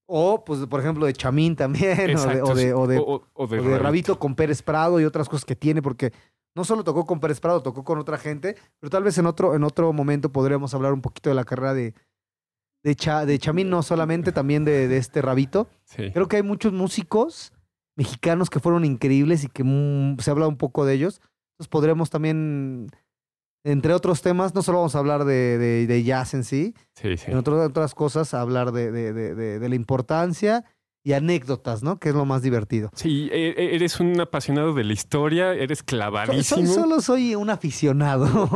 O, 0.08 0.44
pues, 0.44 0.60
por 0.66 0.82
ejemplo, 0.82 1.06
de 1.06 1.14
Chamín 1.14 1.56
también, 1.56 1.94
o 2.02 2.06
de, 2.06 2.12
exacto, 2.12 2.44
o 2.52 2.56
de, 2.56 2.64
sí. 2.64 2.70
o 2.72 2.88
de- 2.88 2.98
o- 2.98 3.04
o 3.16 3.24
o 3.34 3.48
de 3.48 3.56
de 3.58 3.62
Rabito. 3.64 3.84
Rabito 3.84 4.20
con 4.20 4.36
Pérez 4.36 4.62
Prado 4.62 5.00
y 5.00 5.06
otras 5.06 5.30
cosas 5.30 5.46
que 5.46 5.56
tiene, 5.56 5.82
porque 5.82 6.12
no 6.54 6.66
solo 6.66 6.84
tocó 6.84 7.06
con 7.06 7.22
Pérez 7.22 7.40
Prado, 7.40 7.64
tocó 7.64 7.84
con 7.86 7.98
otra 7.98 8.18
gente, 8.18 8.56
pero 8.82 8.90
tal 8.90 9.04
vez 9.04 9.18
en 9.18 9.26
otro, 9.26 9.56
en 9.56 9.64
otro 9.64 9.92
momento 9.94 10.32
podríamos 10.34 10.74
hablar 10.74 10.92
un 10.92 11.02
poquito 11.02 11.30
de 11.30 11.36
la 11.36 11.46
carrera 11.46 11.74
de, 11.74 11.94
de, 12.84 12.96
Cha- 12.96 13.26
de 13.26 13.40
Chamín, 13.40 13.70
no 13.70 13.84
solamente, 13.84 14.32
también 14.34 14.66
de, 14.66 14.88
de 14.90 14.98
este 14.98 15.22
Rabito. 15.22 15.70
Sí. 15.86 16.12
Creo 16.12 16.28
que 16.28 16.36
hay 16.36 16.44
muchos 16.44 16.74
músicos 16.74 17.54
mexicanos 17.98 18.50
que 18.50 18.60
fueron 18.60 18.84
increíbles 18.84 19.44
y 19.46 19.48
que 19.48 19.64
mm, 19.64 20.18
se 20.20 20.30
habla 20.30 20.48
un 20.48 20.58
poco 20.58 20.84
de 20.86 20.94
ellos. 20.96 21.22
Entonces 21.54 21.70
podremos 21.70 22.10
también, 22.10 22.90
entre 23.66 23.94
otros 23.94 24.22
temas, 24.22 24.56
no 24.56 24.62
solo 24.62 24.78
vamos 24.78 24.96
a 24.96 25.00
hablar 25.00 25.26
de, 25.26 25.58
de- 25.58 25.88
de 25.88 26.04
jazz 26.04 26.34
en 26.34 26.44
sí, 26.46 26.74
Sí, 26.96 27.18
sí. 27.18 27.32
en 27.32 27.38
otras, 27.38 27.68
otras 27.68 27.94
cosas, 27.96 28.34
hablar 28.34 28.72
de, 28.72 28.92
de- 28.92 29.12
de- 29.12 29.36
de- 29.36 29.60
de 29.60 29.70
la 29.70 29.76
importancia 29.76 30.64
y 31.04 31.14
anécdotas, 31.14 31.84
¿no? 31.84 32.00
Que 32.00 32.10
es 32.10 32.16
lo 32.16 32.26
más 32.26 32.42
divertido. 32.42 32.90
Sí, 32.96 33.30
e- 33.32 33.50
e- 33.58 33.76
eres 33.76 34.00
un 34.00 34.20
apasionado 34.20 34.74
de 34.74 34.84
la 34.84 34.94
historia, 34.94 35.54
eres 35.54 35.84
clavadísimo. 35.84 36.66
soy- 36.66 36.74
solo 36.76 37.00
soy 37.02 37.36
un 37.36 37.50
aficionado. 37.52 38.50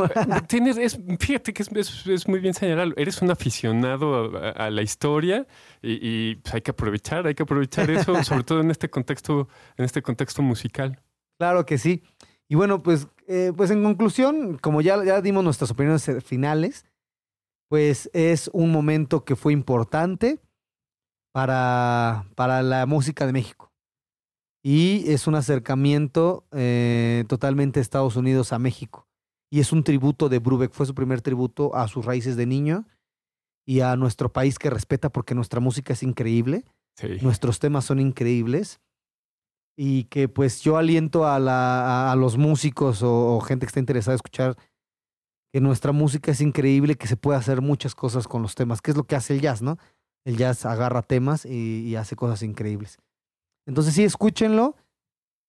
Tienes, 0.47 0.77
es, 0.77 0.99
fíjate 1.19 1.53
que 1.53 1.61
es, 1.63 1.69
es- 1.75 2.07
es 2.07 2.27
muy 2.27 2.39
bien 2.39 2.53
señalado. 2.55 2.93
Eres 2.97 3.21
un 3.21 3.29
aficionado 3.31 4.35
a, 4.37 4.49
a 4.49 4.69
la 4.71 4.81
historia 4.81 5.45
y, 5.81 5.99
y, 6.01 6.35
pues, 6.37 6.55
hay 6.55 6.61
que 6.61 6.71
aprovechar, 6.71 7.27
hay 7.27 7.35
que 7.35 7.43
aprovechar 7.43 7.89
eso, 7.91 8.13
sobre 8.23 8.43
todo 8.43 8.61
en 8.61 8.71
este 8.71 8.89
contexto, 8.89 9.47
en 9.77 9.85
este 9.85 10.01
contexto 10.01 10.41
musical. 10.41 10.99
claro 11.37 11.65
que 11.65 11.77
sí. 11.77 12.01
Y 12.47 12.55
bueno, 12.55 12.81
pues, 12.81 13.07
eh, 13.29 13.53
pues 13.55 13.71
en 13.71 13.83
conclusión, 13.83 14.57
como 14.57 14.81
ya, 14.81 15.01
ya 15.05 15.21
dimos 15.21 15.43
nuestras 15.43 15.71
opiniones 15.71 16.07
eh, 16.09 16.19
finales, 16.19 16.85
pues 17.69 18.09
es 18.13 18.49
un 18.51 18.71
momento 18.71 19.23
que 19.23 19.35
fue 19.35 19.53
importante 19.53 20.39
para, 21.31 22.25
para 22.35 22.63
la 22.63 22.85
música 22.85 23.25
de 23.25 23.33
México. 23.33 23.71
Y 24.63 25.09
es 25.11 25.27
un 25.27 25.35
acercamiento 25.35 26.45
eh, 26.51 27.23
totalmente 27.27 27.79
de 27.79 27.83
Estados 27.83 28.15
Unidos 28.15 28.51
a 28.51 28.59
México. 28.59 29.07
Y 29.51 29.59
es 29.59 29.71
un 29.71 29.83
tributo 29.83 30.27
de 30.27 30.39
Brubeck, 30.39 30.73
fue 30.73 30.85
su 30.85 30.93
primer 30.93 31.21
tributo 31.21 31.75
a 31.75 31.87
sus 31.87 32.05
raíces 32.05 32.35
de 32.35 32.45
niño 32.45 32.85
y 33.65 33.81
a 33.81 33.95
nuestro 33.95 34.33
país 34.33 34.59
que 34.59 34.69
respeta 34.69 35.09
porque 35.09 35.35
nuestra 35.35 35.59
música 35.59 35.93
es 35.93 36.03
increíble, 36.03 36.65
Sí. 36.97 37.17
nuestros 37.21 37.59
temas 37.59 37.85
son 37.85 37.99
increíbles 38.01 38.81
y 39.81 40.03
que 40.05 40.27
pues 40.27 40.59
yo 40.61 40.75
aliento 40.75 41.25
a, 41.25 41.39
la, 41.39 42.09
a, 42.09 42.11
a 42.11 42.15
los 42.17 42.35
músicos 42.37 43.01
o, 43.01 43.37
o 43.37 43.39
gente 43.39 43.65
que 43.65 43.69
está 43.69 43.79
interesada 43.79 44.13
en 44.13 44.17
escuchar 44.17 44.57
que 45.53 45.61
nuestra 45.61 45.93
música 45.93 46.31
es 46.31 46.41
increíble, 46.41 46.95
que 46.95 47.07
se 47.07 47.15
puede 47.15 47.39
hacer 47.39 47.61
muchas 47.61 47.95
cosas 47.95 48.27
con 48.27 48.41
los 48.41 48.55
temas, 48.55 48.81
que 48.81 48.91
es 48.91 48.97
lo 48.97 49.05
que 49.05 49.15
hace 49.15 49.35
el 49.35 49.41
jazz, 49.41 49.61
¿no? 49.61 49.77
El 50.25 50.35
jazz 50.35 50.65
agarra 50.65 51.01
temas 51.01 51.45
y, 51.45 51.85
y 51.87 51.95
hace 51.95 52.17
cosas 52.17 52.43
increíbles. 52.43 52.97
Entonces 53.65 53.93
sí, 53.93 54.03
escúchenlo 54.03 54.75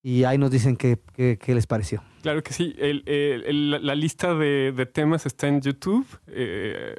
y 0.01 0.23
ahí 0.23 0.37
nos 0.37 0.49
dicen 0.49 0.77
qué, 0.77 0.97
qué, 1.13 1.37
qué 1.37 1.53
les 1.53 1.67
pareció. 1.67 2.01
Claro 2.21 2.41
que 2.41 2.53
sí. 2.53 2.73
El- 2.77 3.03
el- 3.07 3.43
el- 3.43 3.85
la 3.85 3.95
lista 3.95 4.33
de, 4.33 4.71
de 4.71 4.85
temas 4.85 5.25
está 5.25 5.49
en 5.49 5.59
YouTube, 5.59 6.07
eh, 6.27 6.95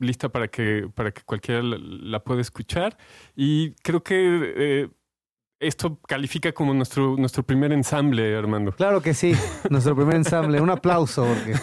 lista 0.00 0.28
para 0.28 0.48
que, 0.48 0.90
para 0.92 1.12
que 1.12 1.22
cualquiera 1.22 1.62
la, 1.62 1.78
la 1.78 2.24
pueda 2.24 2.40
escuchar. 2.40 2.98
Y 3.36 3.74
creo 3.76 4.02
que 4.02 4.16
eh, 4.56 4.88
esto 5.66 5.98
califica 6.06 6.52
como 6.52 6.74
nuestro, 6.74 7.16
nuestro 7.16 7.42
primer 7.42 7.72
ensamble, 7.72 8.36
Armando. 8.36 8.72
Claro 8.72 9.00
que 9.02 9.14
sí, 9.14 9.34
nuestro 9.70 9.94
primer 9.96 10.16
ensamble. 10.16 10.60
Un 10.60 10.70
aplauso 10.70 11.24
porque 11.26 11.54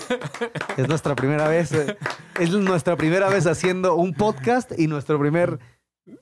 es 0.82 0.88
nuestra 0.88 1.16
primera 1.16 1.48
vez. 1.48 1.72
eh, 1.72 1.98
Es 2.40 2.52
nuestra 2.52 2.96
primera 2.96 3.30
vez 3.30 3.46
haciendo 3.48 3.96
un 3.96 4.14
podcast 4.14 4.72
y 4.78 4.88
nuestro 4.88 5.20
primer 5.20 5.60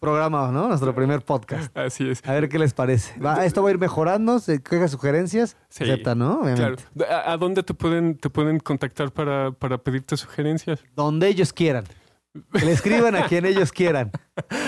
programa, 0.01 0.51
¿no? 0.51 0.67
Nuestro 0.67 0.93
primer 0.93 1.21
podcast. 1.21 1.75
Así 1.77 2.09
es. 2.09 2.21
A 2.27 2.33
ver 2.33 2.49
qué 2.49 2.59
les 2.59 2.73
parece. 2.73 3.17
Va, 3.19 3.45
esto 3.45 3.63
va 3.63 3.69
a 3.69 3.71
ir 3.71 3.79
mejorando, 3.79 4.39
se 4.39 4.61
quejas, 4.61 4.91
sugerencias, 4.91 5.55
Sí. 5.69 5.83
acepta, 5.85 6.15
¿no? 6.15 6.41
Claro. 6.41 6.75
Obviamente. 6.75 6.83
¿A, 7.13 7.31
a 7.31 7.37
dónde 7.37 7.63
te 7.63 7.73
pueden, 7.73 8.17
te 8.17 8.29
pueden 8.29 8.59
contactar 8.59 9.11
para, 9.11 9.51
para 9.51 9.77
pedirte 9.77 10.17
sugerencias? 10.17 10.83
Donde 10.95 11.27
ellos 11.29 11.53
quieran. 11.53 11.85
Le 12.61 12.71
escriban 12.71 13.15
a 13.15 13.25
quien 13.27 13.45
ellos 13.45 13.71
quieran. 13.71 14.11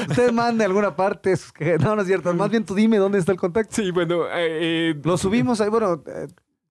Usted 0.10 0.32
mande 0.32 0.64
a 0.64 0.68
alguna 0.68 0.96
parte. 0.96 1.36
No, 1.80 1.96
no 1.96 2.02
es 2.02 2.08
cierto. 2.08 2.34
Más 2.34 2.50
bien 2.50 2.66
tú 2.66 2.74
dime 2.76 2.98
dónde 2.98 3.20
está 3.20 3.32
el 3.32 3.38
contacto. 3.38 3.76
Sí, 3.76 3.92
bueno, 3.92 4.24
eh, 4.34 4.96
Lo 5.04 5.18
subimos 5.18 5.62
ahí. 5.62 5.70
Bueno, 5.70 6.04
eh, 6.08 6.28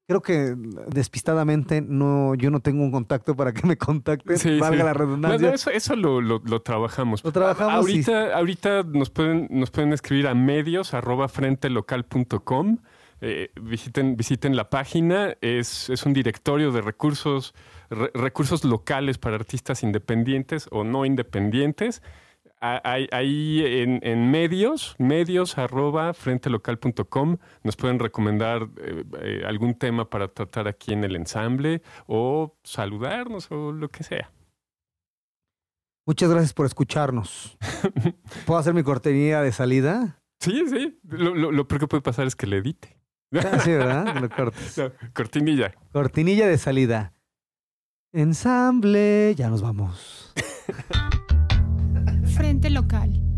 creo 0.09 0.21
que 0.21 0.55
despistadamente 0.89 1.81
no, 1.81 2.35
yo 2.35 2.51
no 2.51 2.59
tengo 2.61 2.83
un 2.83 2.91
contacto 2.91 3.37
para 3.37 3.53
que 3.53 3.65
me 3.67 3.77
contacten. 3.77 4.37
Sí, 4.37 4.59
valga 4.59 4.79
sí. 4.79 4.85
la 4.85 4.93
No, 4.93 4.99
redundancia. 4.99 5.49
no, 5.49 5.55
eso, 5.55 5.71
eso 5.71 5.95
lo, 5.95 6.21
lo- 6.21 6.43
lo 6.45 6.61
trabajamos. 6.63 7.23
Lo 7.25 7.31
trabajamos 7.33 7.89
y- 7.89 7.93
Ahorita, 7.93 8.37
ahorita 8.37 8.83
nos 8.83 9.11
pueden, 9.11 9.47
nos 9.51 9.71
pueden 9.71 9.93
escribir 9.93 10.27
a 10.27 10.35
medios 10.35 10.93
arroba 10.95 11.29
frentelocal.com. 11.29 12.79
Eh, 13.23 13.51
visiten, 13.61 14.17
visiten 14.17 14.57
la 14.57 14.71
página. 14.71 15.35
Es, 15.41 15.91
es 15.91 16.05
un 16.07 16.13
directorio 16.15 16.73
de 16.73 16.81
recursos, 16.81 17.55
re- 17.91 18.11
recursos 18.15 18.65
locales 18.65 19.19
para 19.19 19.37
artistas 19.37 19.83
independientes 19.83 20.69
o 20.71 20.85
no 20.85 21.05
independientes. 21.05 22.03
Ahí, 22.63 23.63
en, 23.65 24.01
en 24.03 24.31
medios, 24.31 24.95
medios 24.99 25.57
arroba 25.57 26.13
frentelocal.com, 26.13 27.39
nos 27.63 27.77
pueden 27.77 27.99
recomendar 27.99 28.69
eh, 28.83 29.05
eh, 29.23 29.43
algún 29.47 29.75
tema 29.75 30.11
para 30.11 30.29
tratar 30.29 30.69
aquí 30.69 30.93
en 30.93 31.03
el 31.05 31.17
ensamble 31.17 31.81
o 32.07 32.59
saludarnos 32.63 33.51
o 33.51 33.73
lo 33.73 33.89
que 33.89 34.05
sea. 34.05 34.31
Muchas 36.07 36.31
gracias 36.31 36.53
por 36.53 36.67
escucharnos. 36.67 37.57
¿Puedo 38.47 38.59
hacer 38.61 38.75
mi 38.75 38.83
cortinilla 38.83 39.41
de 39.43 39.53
salida? 39.53 40.21
Sí, 40.41 40.65
sí. 40.69 40.99
Lo, 41.05 41.35
lo, 41.35 41.53
lo 41.53 41.69
peor 41.69 41.81
que 41.81 41.87
puede 41.87 42.03
pasar 42.03 42.27
es 42.27 42.37
que 42.37 42.47
le 42.47 42.59
edite. 42.59 42.99
Ah, 43.33 43.59
sí, 43.61 43.71
¿verdad? 43.71 44.17
Lo 44.21 44.29
cortes. 44.29 44.77
No, 44.79 44.91
cortinilla. 45.15 45.73
Cortinilla 45.93 46.47
de 46.49 46.59
salida. 46.59 47.15
Ensamble. 48.13 49.35
Ya 49.37 49.49
nos 49.51 49.63
vamos. 49.63 50.33
Frente 52.35 52.71
local. 52.71 53.30